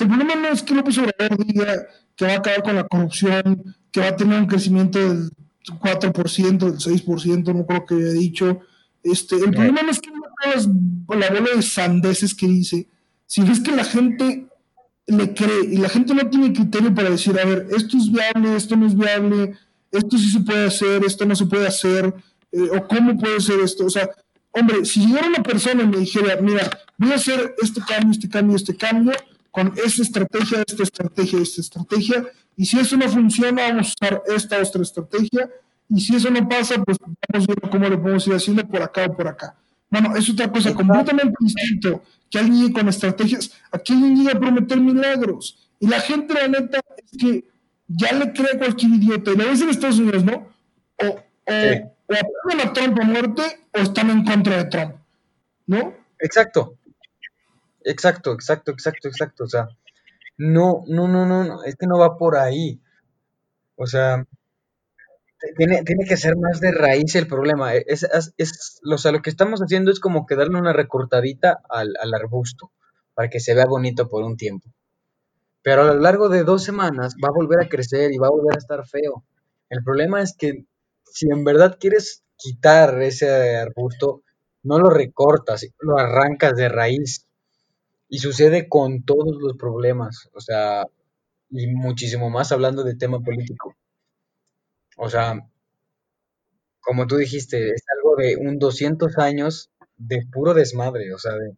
el 0.00 0.06
problema 0.08 0.34
no 0.34 0.48
es 0.48 0.62
que 0.62 0.74
López 0.74 0.98
Obrador 0.98 1.44
diga 1.44 1.86
que 2.14 2.24
va 2.24 2.32
a 2.32 2.36
acabar 2.36 2.62
con 2.62 2.74
la 2.76 2.86
corrupción, 2.86 3.76
que 3.90 4.00
va 4.00 4.08
a 4.08 4.16
tener 4.16 4.38
un 4.38 4.46
crecimiento 4.46 4.98
del 4.98 5.30
4%, 5.66 6.58
del 6.58 6.78
6%, 6.78 7.54
no 7.54 7.66
creo 7.66 7.86
que 7.86 7.94
haya 7.94 8.12
dicho. 8.12 8.60
Este, 9.02 9.36
el 9.36 9.50
problema 9.50 9.82
no 9.82 9.90
es 9.90 10.00
que 10.00 10.10
no 10.10 11.16
la 11.16 11.30
bola 11.30 11.56
de 11.56 11.62
sandeces 11.62 12.34
que 12.34 12.46
dice, 12.46 12.88
sino 13.26 13.52
es 13.52 13.60
que 13.60 13.72
la 13.72 13.84
gente 13.84 14.46
le 15.06 15.34
cree 15.34 15.64
y 15.72 15.76
la 15.78 15.88
gente 15.88 16.14
no 16.14 16.28
tiene 16.28 16.52
criterio 16.52 16.94
para 16.94 17.10
decir, 17.10 17.38
a 17.38 17.44
ver, 17.44 17.68
esto 17.74 17.96
es 17.96 18.10
viable, 18.12 18.56
esto 18.56 18.76
no 18.76 18.86
es 18.86 18.96
viable, 18.96 19.54
esto 19.90 20.18
sí 20.18 20.30
se 20.30 20.40
puede 20.40 20.66
hacer, 20.66 21.04
esto 21.04 21.24
no 21.24 21.34
se 21.34 21.46
puede 21.46 21.66
hacer, 21.66 22.14
eh, 22.52 22.68
o 22.76 22.86
cómo 22.86 23.16
puede 23.18 23.40
ser 23.40 23.60
esto. 23.60 23.86
O 23.86 23.90
sea, 23.90 24.10
Hombre, 24.52 24.84
si 24.84 25.06
llegara 25.06 25.28
una 25.28 25.42
persona 25.42 25.82
y 25.82 25.86
me 25.86 25.98
dijera, 25.98 26.40
mira, 26.40 26.68
voy 26.96 27.12
a 27.12 27.16
hacer 27.16 27.54
este 27.62 27.80
cambio, 27.80 28.10
este 28.10 28.28
cambio, 28.28 28.56
este 28.56 28.76
cambio, 28.76 29.12
con 29.50 29.74
esta 29.84 30.02
estrategia, 30.02 30.62
esta 30.66 30.82
estrategia, 30.82 31.40
esta 31.40 31.60
estrategia, 31.60 32.26
y 32.56 32.66
si 32.66 32.78
eso 32.78 32.96
no 32.96 33.08
funciona, 33.08 33.68
vamos 33.68 33.94
a 34.00 34.06
usar 34.06 34.22
esta 34.28 34.58
otra 34.60 34.82
estrategia, 34.82 35.50
y 35.88 36.00
si 36.00 36.16
eso 36.16 36.30
no 36.30 36.46
pasa, 36.48 36.82
pues 36.84 36.98
vamos 36.98 37.46
viendo 37.46 37.70
cómo 37.70 37.88
lo 37.88 38.00
podemos 38.00 38.26
ir 38.26 38.34
haciendo 38.34 38.66
por 38.66 38.82
acá 38.82 39.06
o 39.06 39.16
por 39.16 39.28
acá. 39.28 39.56
Bueno, 39.90 40.14
es 40.16 40.28
otra 40.28 40.52
cosa 40.52 40.74
completamente 40.74 41.34
distinta 41.40 42.00
que 42.30 42.38
alguien 42.38 42.60
llegue 42.60 42.72
con 42.74 42.88
estrategias, 42.88 43.50
aquí 43.72 43.94
alguien 43.94 44.16
llega 44.16 44.32
a 44.32 44.40
prometer 44.40 44.78
milagros. 44.78 45.70
Y 45.80 45.86
la 45.86 46.00
gente, 46.00 46.34
la 46.34 46.48
neta, 46.48 46.80
es 46.96 47.18
que 47.18 47.44
ya 47.86 48.12
le 48.12 48.32
cree 48.32 48.54
a 48.54 48.58
cualquier 48.58 48.92
idiota. 48.92 49.30
Y 49.30 49.36
lo 49.36 49.46
ves 49.46 49.60
en 49.62 49.70
Estados 49.70 49.98
Unidos, 49.98 50.24
¿no? 50.24 50.48
O, 50.98 51.06
o, 51.06 51.14
o 52.06 52.14
apoyan 52.14 52.68
a 52.68 52.72
Trump 52.72 52.98
a 53.00 53.04
muerte 53.04 53.42
o 53.72 53.78
están 53.78 54.10
en 54.10 54.24
contra 54.24 54.58
de 54.58 54.64
Trump, 54.64 54.96
¿no? 55.66 55.94
Exacto. 56.18 56.77
Exacto, 57.88 58.32
exacto, 58.32 58.70
exacto, 58.70 59.08
exacto. 59.08 59.44
O 59.44 59.48
sea, 59.48 59.68
no, 60.36 60.84
no, 60.86 61.08
no, 61.08 61.26
no, 61.26 61.64
es 61.64 61.76
que 61.76 61.86
no 61.86 61.98
va 61.98 62.16
por 62.16 62.36
ahí. 62.36 62.80
O 63.76 63.86
sea, 63.86 64.26
tiene, 65.56 65.84
que 66.06 66.16
ser 66.16 66.36
más 66.36 66.60
de 66.60 66.72
raíz 66.72 67.14
el 67.14 67.26
problema. 67.26 67.74
Es, 67.74 68.06
es, 68.36 68.80
o 68.84 68.98
sea, 68.98 69.12
lo 69.12 69.22
que 69.22 69.30
estamos 69.30 69.60
haciendo 69.60 69.90
es 69.90 70.00
como 70.00 70.26
que 70.26 70.36
darle 70.36 70.58
una 70.58 70.72
recortadita 70.72 71.60
al, 71.68 71.94
al 72.00 72.14
arbusto 72.14 72.72
para 73.14 73.30
que 73.30 73.40
se 73.40 73.54
vea 73.54 73.66
bonito 73.66 74.08
por 74.08 74.22
un 74.24 74.36
tiempo. 74.36 74.68
Pero 75.62 75.82
a 75.82 75.94
lo 75.94 76.00
largo 76.00 76.28
de 76.28 76.44
dos 76.44 76.64
semanas 76.64 77.14
va 77.22 77.28
a 77.28 77.34
volver 77.34 77.60
a 77.64 77.68
crecer 77.68 78.12
y 78.12 78.18
va 78.18 78.28
a 78.28 78.30
volver 78.30 78.54
a 78.54 78.58
estar 78.58 78.86
feo. 78.86 79.24
El 79.70 79.82
problema 79.82 80.22
es 80.22 80.36
que 80.36 80.66
si 81.04 81.26
en 81.30 81.44
verdad 81.44 81.78
quieres 81.80 82.22
quitar 82.36 83.00
ese 83.02 83.56
arbusto, 83.56 84.22
no 84.62 84.78
lo 84.78 84.90
recortas, 84.90 85.66
lo 85.80 85.98
arrancas 85.98 86.54
de 86.54 86.68
raíz. 86.68 87.27
Y 88.10 88.18
sucede 88.18 88.68
con 88.68 89.02
todos 89.04 89.36
los 89.40 89.56
problemas, 89.56 90.28
o 90.34 90.40
sea, 90.40 90.84
y 91.50 91.68
muchísimo 91.68 92.30
más 92.30 92.52
hablando 92.52 92.84
de 92.84 92.96
tema 92.96 93.20
político. 93.20 93.76
O 94.98 95.08
sea, 95.08 95.26
como 96.80 97.06
tú 97.06 97.16
dijiste, 97.16 97.70
es 97.72 97.84
algo 97.96 98.16
de 98.16 98.36
un 98.36 98.58
200 98.58 99.18
años 99.18 99.70
de 99.96 100.26
puro 100.32 100.54
desmadre, 100.54 101.12
o 101.12 101.18
sea, 101.18 101.32
de, 101.34 101.56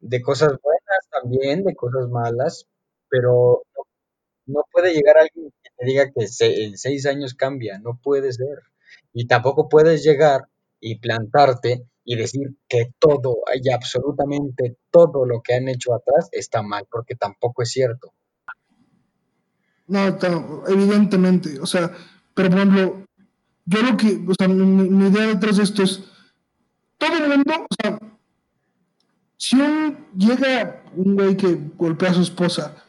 de 0.00 0.22
cosas 0.22 0.50
buenas 0.62 1.08
también, 1.10 1.64
de 1.64 1.74
cosas 1.76 2.08
malas, 2.10 2.66
pero 3.10 3.62
no 4.46 4.64
puede 4.72 4.94
llegar 4.94 5.18
alguien 5.18 5.52
que 5.62 5.70
te 5.76 5.86
diga 5.86 6.12
que 6.12 6.26
en 6.40 6.78
seis 6.78 7.06
años 7.06 7.34
cambia, 7.34 7.78
no 7.80 8.00
puede 8.02 8.32
ser. 8.32 8.60
Y 9.12 9.26
tampoco 9.26 9.68
puedes 9.68 10.04
llegar 10.04 10.42
y 10.80 10.98
plantarte 11.00 11.86
y 12.04 12.16
decir 12.16 12.56
que 12.68 12.92
todo 12.98 13.38
y 13.62 13.70
absolutamente 13.70 14.76
todo 14.90 15.24
lo 15.24 15.40
que 15.42 15.54
han 15.54 15.68
hecho 15.68 15.94
atrás 15.94 16.28
está 16.32 16.62
mal, 16.62 16.86
porque 16.90 17.14
tampoco 17.14 17.62
es 17.62 17.70
cierto. 17.70 18.12
No, 19.86 20.18
evidentemente, 20.68 21.60
o 21.60 21.66
sea, 21.66 21.90
pero 22.34 22.50
por 22.50 22.58
ejemplo, 22.58 23.06
yo 23.66 23.82
lo 23.82 23.96
que, 23.96 24.24
o 24.28 24.34
sea, 24.38 24.48
mi, 24.48 25.08
idea 25.08 25.26
detrás 25.26 25.56
de 25.56 25.62
esto 25.62 25.82
es, 25.82 26.04
todo 26.98 27.16
el 27.16 27.28
mundo, 27.28 27.52
o 27.68 27.74
sea, 27.82 27.98
si 29.36 29.56
un, 29.56 30.06
llega 30.16 30.84
un 30.96 31.14
güey 31.16 31.36
que 31.36 31.58
golpea 31.76 32.10
a 32.10 32.14
su 32.14 32.22
esposa 32.22 32.84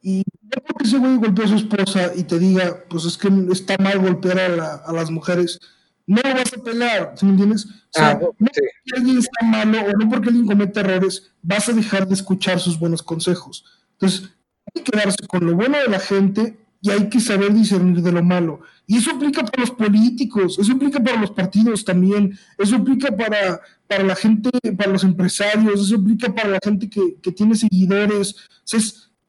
y 0.00 0.22
porque 0.50 0.84
ese 0.84 0.98
güey 0.98 1.16
golpea 1.16 1.44
a 1.44 1.48
su 1.48 1.54
esposa 1.56 2.12
y 2.16 2.24
te 2.24 2.38
diga, 2.38 2.84
pues 2.88 3.04
es 3.04 3.16
que 3.16 3.28
está 3.52 3.76
mal 3.78 3.98
golpear 3.98 4.38
a, 4.40 4.92
las 4.92 5.10
mujeres, 5.10 5.60
no 6.06 6.20
vas 6.22 6.52
a 6.52 6.62
pelear, 6.62 7.12
¿sí 7.16 7.26
me 7.26 7.32
entiendes? 7.32 7.66
O 7.66 7.70
sea, 7.90 8.10
ah, 8.10 8.14
no 8.14 8.32
porque 8.38 8.60
alguien 8.96 9.18
está 9.18 9.46
malo 9.46 9.78
o 9.80 9.92
no 9.92 10.08
porque 10.08 10.28
alguien 10.28 10.46
comete 10.46 10.80
errores, 10.80 11.32
vas 11.42 11.68
a 11.68 11.72
dejar 11.72 12.06
de 12.06 12.14
escuchar 12.14 12.60
sus 12.60 12.78
buenos 12.78 13.02
consejos. 13.02 13.64
Entonces, 13.92 14.30
hay 14.66 14.82
que 14.82 14.90
quedarse 14.90 15.26
con 15.26 15.46
lo 15.46 15.54
bueno 15.54 15.78
de 15.78 15.88
la 15.88 16.00
gente 16.00 16.58
y 16.80 16.90
hay 16.90 17.08
que 17.08 17.20
saber 17.20 17.54
discernir 17.54 18.02
de 18.02 18.10
lo 18.10 18.22
malo. 18.22 18.60
Y 18.86 18.98
eso 18.98 19.12
aplica 19.12 19.44
para 19.44 19.60
los 19.60 19.70
políticos, 19.70 20.58
eso 20.58 20.72
aplica 20.72 21.02
para 21.02 21.20
los 21.20 21.30
partidos 21.30 21.84
también, 21.84 22.36
eso 22.58 22.76
aplica 22.76 23.16
para, 23.16 23.60
para 23.86 24.02
la 24.02 24.16
gente, 24.16 24.50
para 24.76 24.90
los 24.90 25.04
empresarios, 25.04 25.80
eso 25.80 25.96
aplica 25.96 26.34
para 26.34 26.48
la 26.48 26.58
gente 26.62 26.90
que, 26.90 27.16
que 27.22 27.30
tiene 27.30 27.54
seguidores. 27.54 28.34
O 28.34 28.76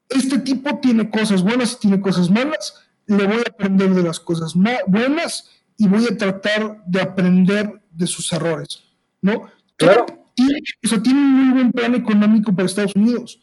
este 0.08 0.38
tipo 0.38 0.78
tiene 0.80 1.08
cosas 1.08 1.42
buenas 1.42 1.74
y 1.74 1.80
tiene 1.80 2.00
cosas 2.00 2.28
malas, 2.30 2.74
le 3.06 3.26
voy 3.26 3.38
a 3.38 3.50
aprender 3.50 3.94
de 3.94 4.02
las 4.02 4.18
cosas 4.18 4.54
buenas 4.86 5.48
y 5.76 5.88
voy 5.88 6.06
a 6.06 6.16
tratar 6.16 6.82
de 6.86 7.00
aprender 7.00 7.82
de 7.90 8.06
sus 8.06 8.32
errores, 8.32 8.82
¿no? 9.20 9.50
Claro. 9.76 10.06
Tiene, 10.34 10.60
tiene 11.02 11.20
un 11.20 11.32
muy 11.32 11.54
buen 11.54 11.72
plan 11.72 11.94
económico 11.94 12.54
para 12.54 12.66
Estados 12.66 12.96
Unidos. 12.96 13.40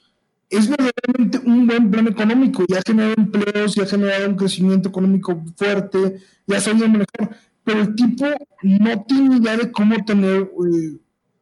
es 0.50 0.68
verdaderamente 0.68 1.40
un 1.46 1.66
buen 1.66 1.90
plan 1.90 2.08
económico 2.08 2.66
y 2.68 2.74
ha 2.76 2.82
generado 2.86 3.14
empleos 3.18 3.78
y 3.78 3.82
ha 3.82 3.86
generado 3.86 4.30
un 4.30 4.36
crecimiento 4.36 4.90
económico 4.90 5.42
fuerte 5.56 6.18
y 6.46 6.54
ha 6.54 6.60
sabido 6.60 6.90
manejar, 6.90 7.38
pero 7.64 7.82
el 7.82 7.96
tipo 7.96 8.26
no 8.64 9.04
tiene 9.06 9.38
idea 9.38 9.56
de 9.56 9.72
cómo 9.72 10.04
tener, 10.04 10.42
eh, 10.42 10.98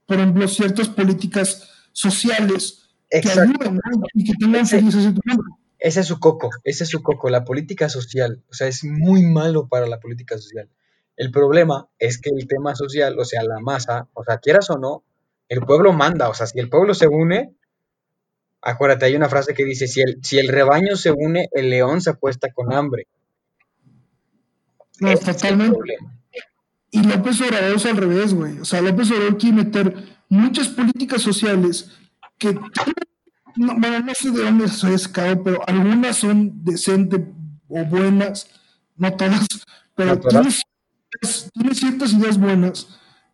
por 0.05 0.17
ejemplo, 0.17 0.47
ciertas 0.47 0.89
políticas 0.89 1.67
sociales 1.91 2.89
que 3.09 3.29
ayuden 3.29 3.75
¿no? 3.75 4.01
y 4.13 4.23
que 4.23 4.33
tengan 4.39 4.67
felices 4.67 5.13
tu. 5.13 5.21
Ese 5.79 6.01
es 6.01 6.07
su 6.07 6.19
coco, 6.19 6.49
ese 6.63 6.83
es 6.83 6.89
su 6.89 7.01
coco, 7.01 7.29
la 7.29 7.45
política 7.45 7.87
social. 7.87 8.43
O 8.49 8.53
sea, 8.53 8.67
es 8.67 8.83
muy 8.83 9.23
malo 9.23 9.67
para 9.67 9.87
la 9.87 9.99
política 9.99 10.37
social. 10.37 10.69
El 11.19 11.31
problema 11.31 11.89
es 11.99 12.17
que 12.17 12.29
el 12.29 12.47
tema 12.47 12.75
social, 12.75 13.19
o 13.19 13.25
sea, 13.25 13.43
la 13.43 13.59
masa, 13.59 14.07
o 14.13 14.23
sea, 14.23 14.37
quieras 14.37 14.69
o 14.69 14.77
no, 14.77 15.03
el 15.49 15.59
pueblo 15.59 15.91
manda. 15.91 16.29
O 16.29 16.33
sea, 16.33 16.47
si 16.47 16.59
el 16.59 16.69
pueblo 16.69 16.93
se 16.93 17.09
une, 17.09 17.53
acuérdate, 18.61 19.03
hay 19.03 19.17
una 19.17 19.27
frase 19.27 19.53
que 19.53 19.65
dice, 19.65 19.87
si 19.87 19.99
el, 19.99 20.19
si 20.23 20.39
el 20.39 20.47
rebaño 20.47 20.95
se 20.95 21.11
une, 21.11 21.49
el 21.51 21.71
león 21.71 21.99
se 21.99 22.11
acuesta 22.11 22.53
con 22.53 22.71
hambre. 22.71 23.07
No, 25.01 25.13
totalmente. 25.17 25.97
Y 26.89 27.03
López 27.03 27.41
Obrador 27.41 27.75
es 27.75 27.85
al 27.85 27.97
revés, 27.97 28.33
güey. 28.33 28.57
O 28.59 28.63
sea, 28.63 28.79
López 28.79 29.11
Obrador 29.11 29.37
quiere 29.37 29.57
meter 29.57 29.93
muchas 30.29 30.69
políticas 30.69 31.21
sociales 31.21 31.91
que, 32.37 32.53
no, 33.57 33.75
bueno, 33.77 33.99
no 33.99 34.13
sé 34.13 34.31
de 34.31 34.41
dónde 34.41 34.69
se 34.69 34.87
ha 34.87 34.97
sacado, 34.97 35.43
pero 35.43 35.67
algunas 35.67 36.15
son 36.15 36.63
decentes 36.63 37.19
o 37.67 37.83
buenas, 37.83 38.49
no 38.95 39.13
todas, 39.17 39.47
pero 39.95 40.15
No 40.15 40.19
todas. 40.21 40.63
Tiene, 41.53 41.75
ciertas- 41.75 42.09
tiene 42.09 42.23
ideas 42.23 42.37
buenas, 42.39 42.87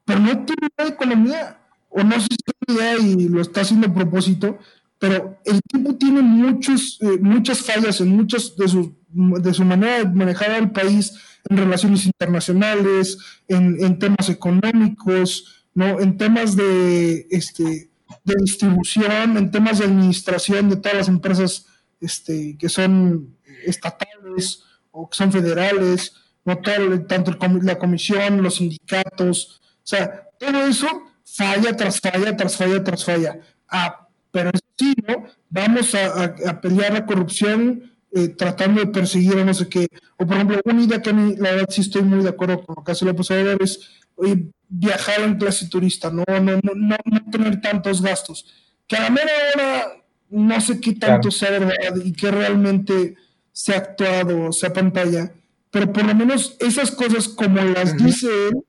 pero 0.06 0.20
no 0.20 0.46
tiene 0.46 0.68
una 0.78 0.90
economía. 0.90 1.60
O 1.90 2.04
no 2.04 2.20
sé 2.20 2.28
si 2.30 2.38
una 2.68 2.78
idea 2.78 2.98
y 3.00 3.30
lo 3.30 3.42
está 3.42 3.62
haciendo 3.62 3.88
a 3.88 3.94
propósito, 3.94 4.60
pero 5.00 5.40
el 5.46 5.62
tipo 5.72 5.96
tiene 5.96 6.22
muchos, 6.22 6.98
eh, 7.02 7.18
muchas 7.22 7.60
fallas 7.62 8.02
en 8.02 8.10
muchas 8.10 8.56
de 8.58 8.68
sus 8.68 8.90
de 9.18 9.54
su 9.54 9.64
manera 9.64 10.00
de 10.00 10.06
manejar 10.14 10.52
al 10.52 10.72
país 10.74 11.14
en 11.50 11.56
relaciones 11.58 12.06
internacionales, 12.06 13.18
en, 13.48 13.82
en 13.82 13.98
temas 13.98 14.28
económicos, 14.30 15.66
¿no? 15.74 16.02
en 16.02 16.18
temas 16.18 16.58
de, 16.58 17.26
este, 17.30 17.92
de 18.26 18.36
distribución, 18.42 19.38
en 19.38 19.52
temas 19.52 19.80
de 19.80 19.86
administración 19.86 20.70
de 20.70 20.76
todas 20.78 20.98
las 20.98 21.08
empresas 21.08 21.66
este, 22.02 22.58
que 22.58 22.68
son 22.68 23.38
estatales 23.66 24.64
o 24.92 25.10
que 25.10 25.16
son 25.18 25.32
federales, 25.32 26.14
¿no? 26.46 26.58
Tal- 26.60 27.06
tanto 27.08 27.32
el 27.32 27.66
la 27.66 27.78
comisión, 27.78 28.42
los 28.42 28.56
sindicatos, 28.56 29.62
o 29.78 29.82
sea, 29.88 30.30
todo 30.40 30.66
eso 30.68 30.88
falla 31.26 31.76
tras 31.76 32.00
falla, 32.00 32.36
tras 32.38 32.56
falla, 32.58 32.84
tras 32.84 33.04
falla. 33.04 33.40
Ah, 33.70 34.08
pero 34.32 34.50
eso 34.54 34.64
sí, 34.78 34.94
¿no? 35.08 35.26
Vamos 35.50 35.94
a, 35.96 36.06
a- 36.24 36.36
a 36.50 36.62
pelear 36.62 36.94
la 36.94 37.06
corrupción 37.06 37.92
eh, 38.14 38.30
tratando 38.30 38.80
de 38.82 38.88
perseguir 38.88 39.38
a 39.40 39.44
no 39.44 39.54
sé 39.54 39.68
qué. 39.68 39.88
O 40.18 40.26
por 40.26 40.36
ejemplo, 40.36 40.62
una 40.64 40.82
idea 40.84 41.02
que 41.02 41.10
a 41.10 41.14
mí, 41.14 41.36
la 41.38 41.52
verdad, 41.52 41.68
sí 41.70 41.82
estoy 41.82 42.02
muy 42.04 42.24
de 42.24 42.30
acuerdo 42.30 42.64
con 42.64 42.76
lo 42.78 42.84
que 42.84 42.92
hace 42.94 43.04
López 43.06 43.30
Obrador 43.32 43.62
es 43.62 43.90
oye, 44.16 44.48
viajar 44.70 45.22
en 45.22 45.36
clase 45.38 45.68
turista, 45.68 46.10
no, 46.10 46.24
no, 46.28 46.40
no, 46.40 46.72
no, 46.76 46.96
no 47.06 47.32
tener 47.32 47.60
tantos 47.60 48.02
gastos. 48.02 48.46
Que 48.88 48.96
a 48.96 49.02
la 49.04 49.10
mera 49.10 49.32
hora 49.54 49.86
no 50.30 50.62
sé 50.62 50.80
qué 50.80 50.94
tanto 50.94 51.30
Claro. 51.30 51.32
sea 51.32 51.52
verdad 51.52 51.96
y 52.04 52.14
que 52.14 52.32
realmente 52.32 53.16
se 53.52 53.74
ha 53.74 53.78
actuado, 53.80 54.52
sea 54.54 54.72
pantalla, 54.72 55.32
pero 55.76 55.92
por 55.92 56.06
lo 56.06 56.16
menos 56.16 56.56
esas 56.62 56.90
cosas 56.90 57.28
como 57.28 57.62
las 57.62 57.98
dice 57.98 58.28
él, 58.48 58.64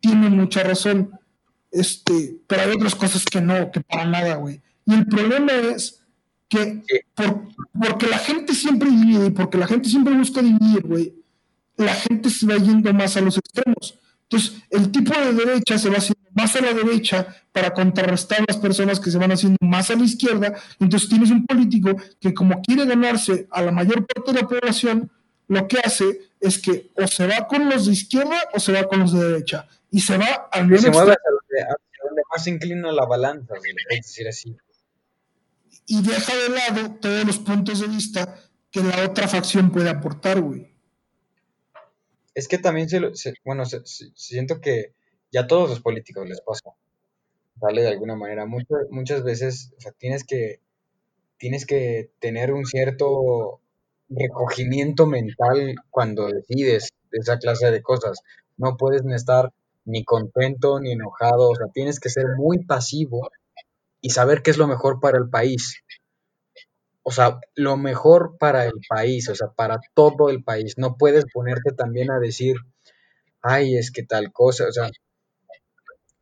tienen 0.00 0.32
mucha 0.36 0.64
razón. 0.64 1.08
Este, 1.70 2.40
pero 2.48 2.62
hay 2.62 2.70
otras 2.72 2.96
cosas 2.96 3.24
que 3.24 3.40
no, 3.40 3.70
que 3.70 3.80
para 3.80 4.06
nada, 4.06 4.34
güey. 4.34 4.60
Y 4.84 4.92
el 4.94 5.06
problema 5.06 5.52
es 5.52 6.02
que 6.48 6.82
por- 7.14 7.46
porque 7.80 8.08
la 8.08 8.18
gente 8.18 8.54
siempre 8.54 8.90
divide 8.90 9.26
y 9.26 9.30
porque 9.30 9.56
la 9.56 9.68
gente 9.68 9.88
siempre 9.88 10.14
busca 10.14 10.42
dividir, 10.42 10.82
güey, 10.82 11.14
la 11.76 11.94
gente 11.94 12.28
se 12.28 12.44
va 12.44 12.56
yendo 12.56 12.92
más 12.92 13.16
a 13.16 13.20
los 13.20 13.38
extremos. 13.38 13.96
Entonces, 14.24 14.60
el 14.70 14.90
tipo 14.90 15.14
de 15.16 15.32
derecha 15.34 15.78
se 15.78 15.90
va 15.90 15.98
haciendo 15.98 16.28
más 16.34 16.56
a 16.56 16.60
la 16.60 16.72
derecha 16.74 17.36
para 17.52 17.72
contrarrestar 17.72 18.44
las 18.48 18.56
personas 18.56 18.98
que 18.98 19.12
se 19.12 19.18
van 19.18 19.30
haciendo 19.30 19.58
más 19.60 19.90
a 19.90 19.94
la 19.94 20.02
izquierda. 20.02 20.54
Entonces, 20.80 21.08
tienes 21.08 21.30
un 21.30 21.46
político 21.46 21.94
que 22.18 22.34
como 22.34 22.60
quiere 22.62 22.84
ganarse 22.84 23.46
a 23.52 23.62
la 23.62 23.70
mayor 23.70 24.04
parte 24.08 24.32
de 24.32 24.40
la 24.42 24.48
población, 24.48 25.08
lo 25.46 25.68
que 25.68 25.78
hace 25.78 26.27
es 26.40 26.58
que 26.58 26.90
o 26.96 27.06
se 27.06 27.26
va 27.26 27.46
con 27.46 27.68
los 27.68 27.86
de 27.86 27.92
izquierda 27.92 28.36
o 28.54 28.60
se 28.60 28.72
va 28.72 28.84
con 28.88 29.00
los 29.00 29.12
de 29.12 29.24
derecha. 29.24 29.68
Y 29.90 30.00
se 30.00 30.16
va 30.18 30.48
al 30.52 30.66
menos 30.66 30.82
se 30.82 30.90
mueve 30.90 31.12
hacia 31.12 31.30
donde, 31.30 31.62
hacia 31.62 32.04
donde 32.04 32.22
más 32.32 32.44
se 32.44 32.50
inclina 32.50 32.92
la 32.92 33.06
balanza, 33.06 33.54
si 33.60 33.68
le 33.68 33.74
puedes 33.88 34.06
decir 34.06 34.28
así. 34.28 34.56
y 35.86 36.02
deja 36.02 36.32
de 36.36 36.48
lado 36.50 36.94
todos 37.00 37.24
los 37.24 37.38
puntos 37.38 37.80
de 37.80 37.86
vista 37.86 38.38
que 38.70 38.82
la 38.82 39.04
otra 39.06 39.26
facción 39.26 39.70
puede 39.72 39.88
aportar, 39.88 40.40
güey. 40.40 40.70
Es 42.34 42.46
que 42.46 42.58
también 42.58 42.88
se, 42.88 43.00
lo- 43.00 43.14
se- 43.14 43.34
bueno, 43.44 43.64
se- 43.64 43.84
se- 43.86 44.12
siento 44.14 44.60
que 44.60 44.92
ya 45.32 45.40
a 45.42 45.46
todos 45.46 45.68
los 45.70 45.80
políticos 45.80 46.28
les 46.28 46.40
pasa, 46.42 46.70
¿vale? 47.56 47.82
De 47.82 47.88
alguna 47.88 48.14
manera. 48.16 48.44
Muchas, 48.46 48.78
muchas 48.90 49.22
veces, 49.24 49.72
o 49.78 49.80
sea, 49.80 49.92
tienes 49.92 50.24
que, 50.24 50.60
tienes 51.38 51.64
que 51.66 52.10
tener 52.18 52.52
un 52.52 52.66
cierto 52.66 53.60
recogimiento 54.08 55.06
mental 55.06 55.74
cuando 55.90 56.26
decides 56.28 56.90
esa 57.12 57.38
clase 57.38 57.70
de 57.70 57.82
cosas. 57.82 58.20
No 58.56 58.76
puedes 58.76 59.02
estar 59.06 59.52
ni 59.84 60.04
contento 60.04 60.80
ni 60.80 60.92
enojado, 60.92 61.50
o 61.50 61.54
sea, 61.54 61.66
tienes 61.72 62.00
que 62.00 62.10
ser 62.10 62.26
muy 62.36 62.64
pasivo 62.64 63.30
y 64.00 64.10
saber 64.10 64.42
qué 64.42 64.50
es 64.50 64.58
lo 64.58 64.66
mejor 64.66 65.00
para 65.00 65.18
el 65.18 65.28
país. 65.30 65.82
O 67.02 67.10
sea, 67.10 67.40
lo 67.54 67.76
mejor 67.76 68.36
para 68.38 68.66
el 68.66 68.74
país, 68.88 69.28
o 69.30 69.34
sea, 69.34 69.48
para 69.48 69.80
todo 69.94 70.28
el 70.28 70.44
país. 70.44 70.76
No 70.76 70.96
puedes 70.96 71.24
ponerte 71.32 71.72
también 71.72 72.10
a 72.10 72.18
decir, 72.18 72.56
ay, 73.42 73.76
es 73.76 73.90
que 73.90 74.02
tal 74.02 74.32
cosa, 74.32 74.68
o 74.68 74.72
sea, 74.72 74.90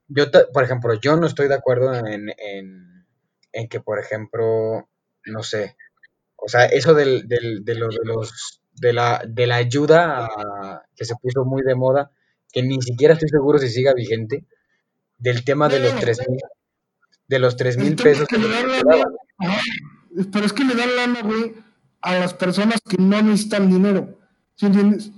yo, 0.09 0.25
por 0.53 0.63
ejemplo, 0.63 0.95
yo 0.95 1.17
no 1.17 1.27
estoy 1.27 1.49
de 1.49 1.55
acuerdo 1.55 1.93
en, 1.95 2.29
en, 2.39 3.07
en 3.53 3.69
que, 3.69 3.81
por 3.81 3.99
ejemplo, 3.99 4.89
no 5.25 5.43
sé, 5.43 5.77
o 6.37 6.49
sea, 6.49 6.67
eso 6.67 6.95
del, 6.95 7.27
del, 7.29 7.65
de, 7.65 7.75
lo- 7.75 7.89
de 7.89 8.05
los, 8.05 8.61
de 8.75 8.93
la, 8.93 9.23
de 9.27 9.47
la 9.47 9.57
ayuda 9.57 10.27
a- 10.27 10.83
que 10.95 11.05
se 11.05 11.15
puso 11.17 11.45
muy 11.45 11.63
de 11.63 11.75
moda, 11.75 12.11
que 12.53 12.63
ni 12.63 12.81
siquiera 12.81 13.15
estoy 13.15 13.29
seguro 13.29 13.59
si 13.59 13.69
siga 13.69 13.93
vigente, 13.95 14.45
del 15.19 15.45
tema 15.45 15.69
de 15.69 15.81
los 15.81 15.95
tres 15.97 16.19
mil, 16.29 16.41
de 17.29 17.39
los 17.39 17.57
tres 17.57 17.77
El 17.77 17.85
mil 17.85 17.93
es 17.95 18.03
pesos 18.03 18.29
que 18.29 18.37
que 18.37 18.43
pero 20.33 20.47
es 20.47 20.53
que 20.53 20.65
le 20.65 20.75
dan 20.75 20.97
lana, 20.97 21.21
güey, 21.23 21.55
a 22.01 22.19
las 22.19 22.33
personas 22.35 22.81
que 22.89 22.97
no 22.99 23.21
necesitan 23.23 23.69
dinero. 23.69 24.19
¿Sí 24.55 24.67
entiendes? 24.67 25.11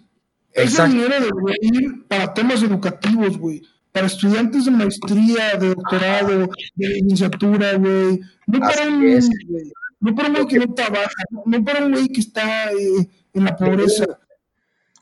Ese 0.52 0.64
Exacto. 0.64 0.92
dinero 0.94 1.14
debería 1.20 1.80
ir 1.80 2.06
para 2.08 2.34
temas 2.34 2.62
educativos, 2.62 3.38
güey. 3.38 3.62
Para 3.92 4.06
estudiantes 4.06 4.64
de 4.64 4.70
maestría, 4.72 5.56
de 5.56 5.68
doctorado, 5.68 6.48
de 6.74 6.88
licenciatura, 6.88 7.74
güey. 7.74 8.20
No 8.46 8.58
para 8.60 8.88
un 8.88 9.06
es. 9.06 9.28
güey. 9.48 9.70
No 10.00 10.14
para 10.14 10.28
un 10.28 10.34
güey 10.34 10.46
que 10.46 10.58
no 10.58 10.72
trabaja, 10.74 11.22
no, 11.44 11.64
para 11.64 11.84
un 11.84 11.92
güey 11.92 12.08
que 12.08 12.20
está 12.20 12.70
eh, 12.72 13.08
en 13.32 13.44
la 13.44 13.56
pobreza. 13.56 14.06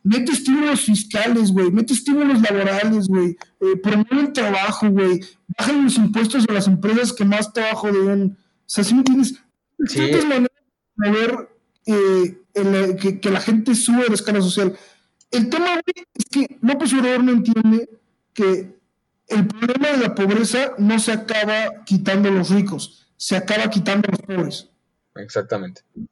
Mete 0.03 0.33
estímulos 0.33 0.83
fiscales, 0.83 1.51
güey. 1.51 1.71
Mete 1.71 1.93
estímulos 1.93 2.41
laborales, 2.41 3.09
güey. 3.09 3.37
Eh, 3.61 3.77
promueve 3.83 4.21
el 4.21 4.33
trabajo, 4.33 4.89
güey. 4.89 5.21
Bajan 5.59 5.85
los 5.85 5.97
impuestos 5.97 6.45
a 6.49 6.53
las 6.53 6.67
empresas 6.69 7.13
que 7.13 7.25
más 7.25 7.53
trabajo 7.53 7.91
den. 7.93 8.37
O 8.39 8.65
sea, 8.65 8.85
¿sí 8.85 8.95
me 8.95 9.01
entiendes? 9.01 9.35
Sí. 9.87 9.99
Maneras 10.01 10.29
de 10.29 10.49
mover 11.11 11.49
eh, 11.87 12.39
el- 12.55 12.97
que, 12.97 13.21
que 13.21 13.31
la 13.31 13.41
gente 13.41 13.75
sube 13.75 14.07
la 14.09 14.15
escala 14.15 14.41
social. 14.41 14.77
El 15.31 15.51
tema, 15.51 15.67
güey, 15.73 16.07
es 16.15 16.25
que 16.31 16.57
López 16.63 16.93
Obrador 16.95 17.25
no 17.25 17.33
entiende 17.33 17.89
que 18.33 18.77
el 19.29 19.47
problema 19.49 19.89
de 19.89 19.97
la 19.99 20.15
pobreza 20.15 20.73
no 20.79 20.99
se 21.01 21.13
acaba 21.13 21.85
quitando 21.85 22.29
a 22.29 22.33
los 22.33 22.51
ricos, 22.51 23.09
se 23.17 23.37
acaba 23.37 23.69
quitando 23.69 24.09
a 24.09 24.13
los 24.13 24.21
pobres. 24.23 24.71
Exactamente. 25.19 25.83
O 25.95 26.07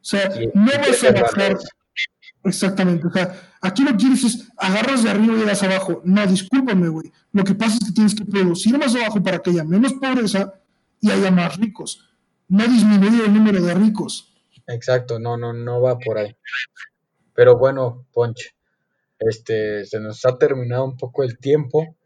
sea, 0.00 0.28
no 0.54 0.66
vas 0.66 1.04
a 1.04 1.12
bajar. 1.12 1.56
Exactamente. 2.44 3.06
O 3.06 3.10
sea, 3.10 3.34
aquí 3.62 3.82
lo 3.82 3.92
que 3.92 3.96
quieres 3.96 4.24
es 4.24 4.48
agarras 4.58 5.02
de 5.02 5.10
arriba 5.10 5.38
y 5.38 5.46
das 5.46 5.62
abajo. 5.62 6.02
No, 6.04 6.26
discúlpame, 6.26 6.88
güey. 6.88 7.12
Lo 7.32 7.42
que 7.42 7.54
pasa 7.54 7.78
es 7.80 7.88
que 7.88 7.94
tienes 7.94 8.14
que 8.14 8.24
producir 8.24 8.78
más 8.78 8.94
abajo 8.94 9.22
para 9.22 9.38
que 9.38 9.50
haya 9.50 9.64
menos 9.64 9.94
pobreza 9.94 10.60
y 11.00 11.10
haya 11.10 11.30
más 11.30 11.56
ricos. 11.56 12.06
No 12.48 12.66
disminuir 12.66 13.24
el 13.24 13.34
número 13.34 13.62
de 13.62 13.74
ricos. 13.74 14.34
Exacto, 14.66 15.18
no, 15.18 15.36
no, 15.36 15.52
no 15.52 15.80
va 15.80 15.98
por 15.98 16.18
ahí. 16.18 16.36
Pero 17.34 17.56
bueno, 17.56 18.06
Ponch, 18.12 18.54
este, 19.18 19.84
se 19.84 20.00
nos 20.00 20.24
ha 20.24 20.38
terminado 20.38 20.84
un 20.84 20.96
poco 20.96 21.22
el 21.22 21.38
tiempo. 21.38 21.96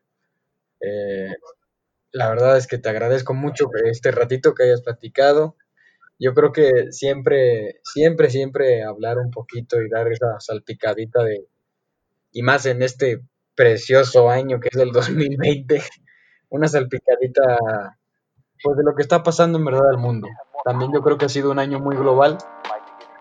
Eh, 0.81 1.35
la 2.13 2.29
verdad 2.29 2.57
es 2.57 2.67
que 2.67 2.79
te 2.79 2.89
agradezco 2.89 3.35
mucho 3.35 3.69
este 3.85 4.11
ratito 4.11 4.55
que 4.55 4.65
hayas 4.65 4.83
platicado. 4.83 5.57
Yo 6.19 6.35
creo 6.35 6.53
que 6.53 6.91
siempre, 6.91 7.81
siempre, 7.85 8.29
siempre 8.29 8.83
hablar 8.83 9.19
un 9.19 9.31
poquito 9.31 9.81
y 9.81 9.89
dar 9.89 10.11
esa 10.11 10.41
salpicadita 10.41 11.23
de, 11.23 11.47
y 12.33 12.43
más 12.43 12.67
en 12.67 12.83
este 12.83 13.23
precioso 13.55 14.29
año 14.29 14.59
que 14.61 14.69
es 14.73 14.77
el 14.77 14.91
2020, 14.91 15.83
una 16.51 16.67
salpicadita, 16.67 17.59
pues 18.63 18.77
de 18.77 18.85
lo 18.85 18.95
que 18.95 19.03
está 19.03 19.23
pasando 19.23 19.59
en 19.59 19.65
verdad 19.65 19.91
al 19.91 19.99
mundo. 19.99 20.29
También 20.65 20.93
yo 20.93 21.03
creo 21.03 21.19
que 21.19 21.27
ha 21.27 21.29
sido 21.29 21.51
un 21.51 21.59
año 21.59 21.79
muy 21.79 21.97
global. 21.97 22.39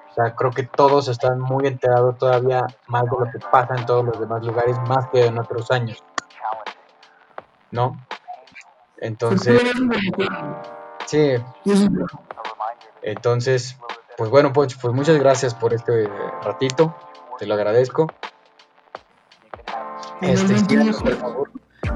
O 0.09 0.13
sea, 0.13 0.35
creo 0.35 0.51
que 0.51 0.63
todos 0.63 1.07
están 1.09 1.39
muy 1.39 1.67
enterados 1.67 2.17
todavía 2.17 2.65
más 2.87 3.03
de 3.03 3.09
lo 3.11 3.31
que 3.31 3.39
pasa 3.51 3.75
en 3.75 3.85
todos 3.85 4.03
los 4.03 4.19
demás 4.19 4.43
lugares, 4.43 4.75
más 4.87 5.07
que 5.09 5.25
en 5.25 5.37
otros 5.37 5.69
años, 5.69 6.03
¿no? 7.69 8.03
Entonces, 8.97 9.61
sí, 11.05 11.35
entonces, 13.07 13.77
pues 14.17 14.29
bueno, 14.29 14.51
Poncho, 14.53 14.77
pues 14.81 14.93
muchas 14.93 15.17
gracias 15.17 15.53
por 15.53 15.73
este 15.73 16.09
ratito, 16.43 16.95
te 17.39 17.45
lo 17.45 17.53
agradezco. 17.53 18.07
Este, 20.21 20.57
síganos, 20.57 21.01
por 21.01 21.15
favor, 21.15 21.51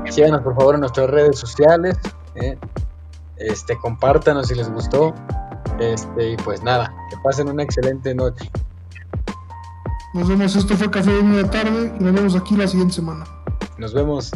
síganos 0.10 0.42
por 0.42 0.56
favor 0.56 0.76
en 0.76 0.82
nuestras 0.82 1.10
redes 1.10 1.40
sociales, 1.40 1.98
¿eh? 2.36 2.58
este, 3.38 3.78
compártanos 3.78 4.48
si 4.48 4.56
les 4.56 4.70
gustó, 4.72 5.14
este, 5.80 6.32
y 6.32 6.38
pues 6.38 6.64
nada, 6.64 6.94
que 7.10 7.18
pasen 7.24 7.50
una 7.50 7.64
excelente 7.64 8.14
noche. 8.14 8.50
Nos 10.14 10.28
vemos. 10.28 10.56
Esto 10.56 10.76
fue 10.76 10.92
Café 10.92 11.12
de 11.12 11.24
Media 11.24 11.50
Tarde 11.50 11.94
y 11.98 12.04
nos 12.04 12.14
vemos 12.14 12.36
aquí 12.36 12.56
la 12.56 12.68
siguiente 12.68 12.96
semana. 12.96 13.26
Nos 13.78 13.94
vemos. 13.94 14.32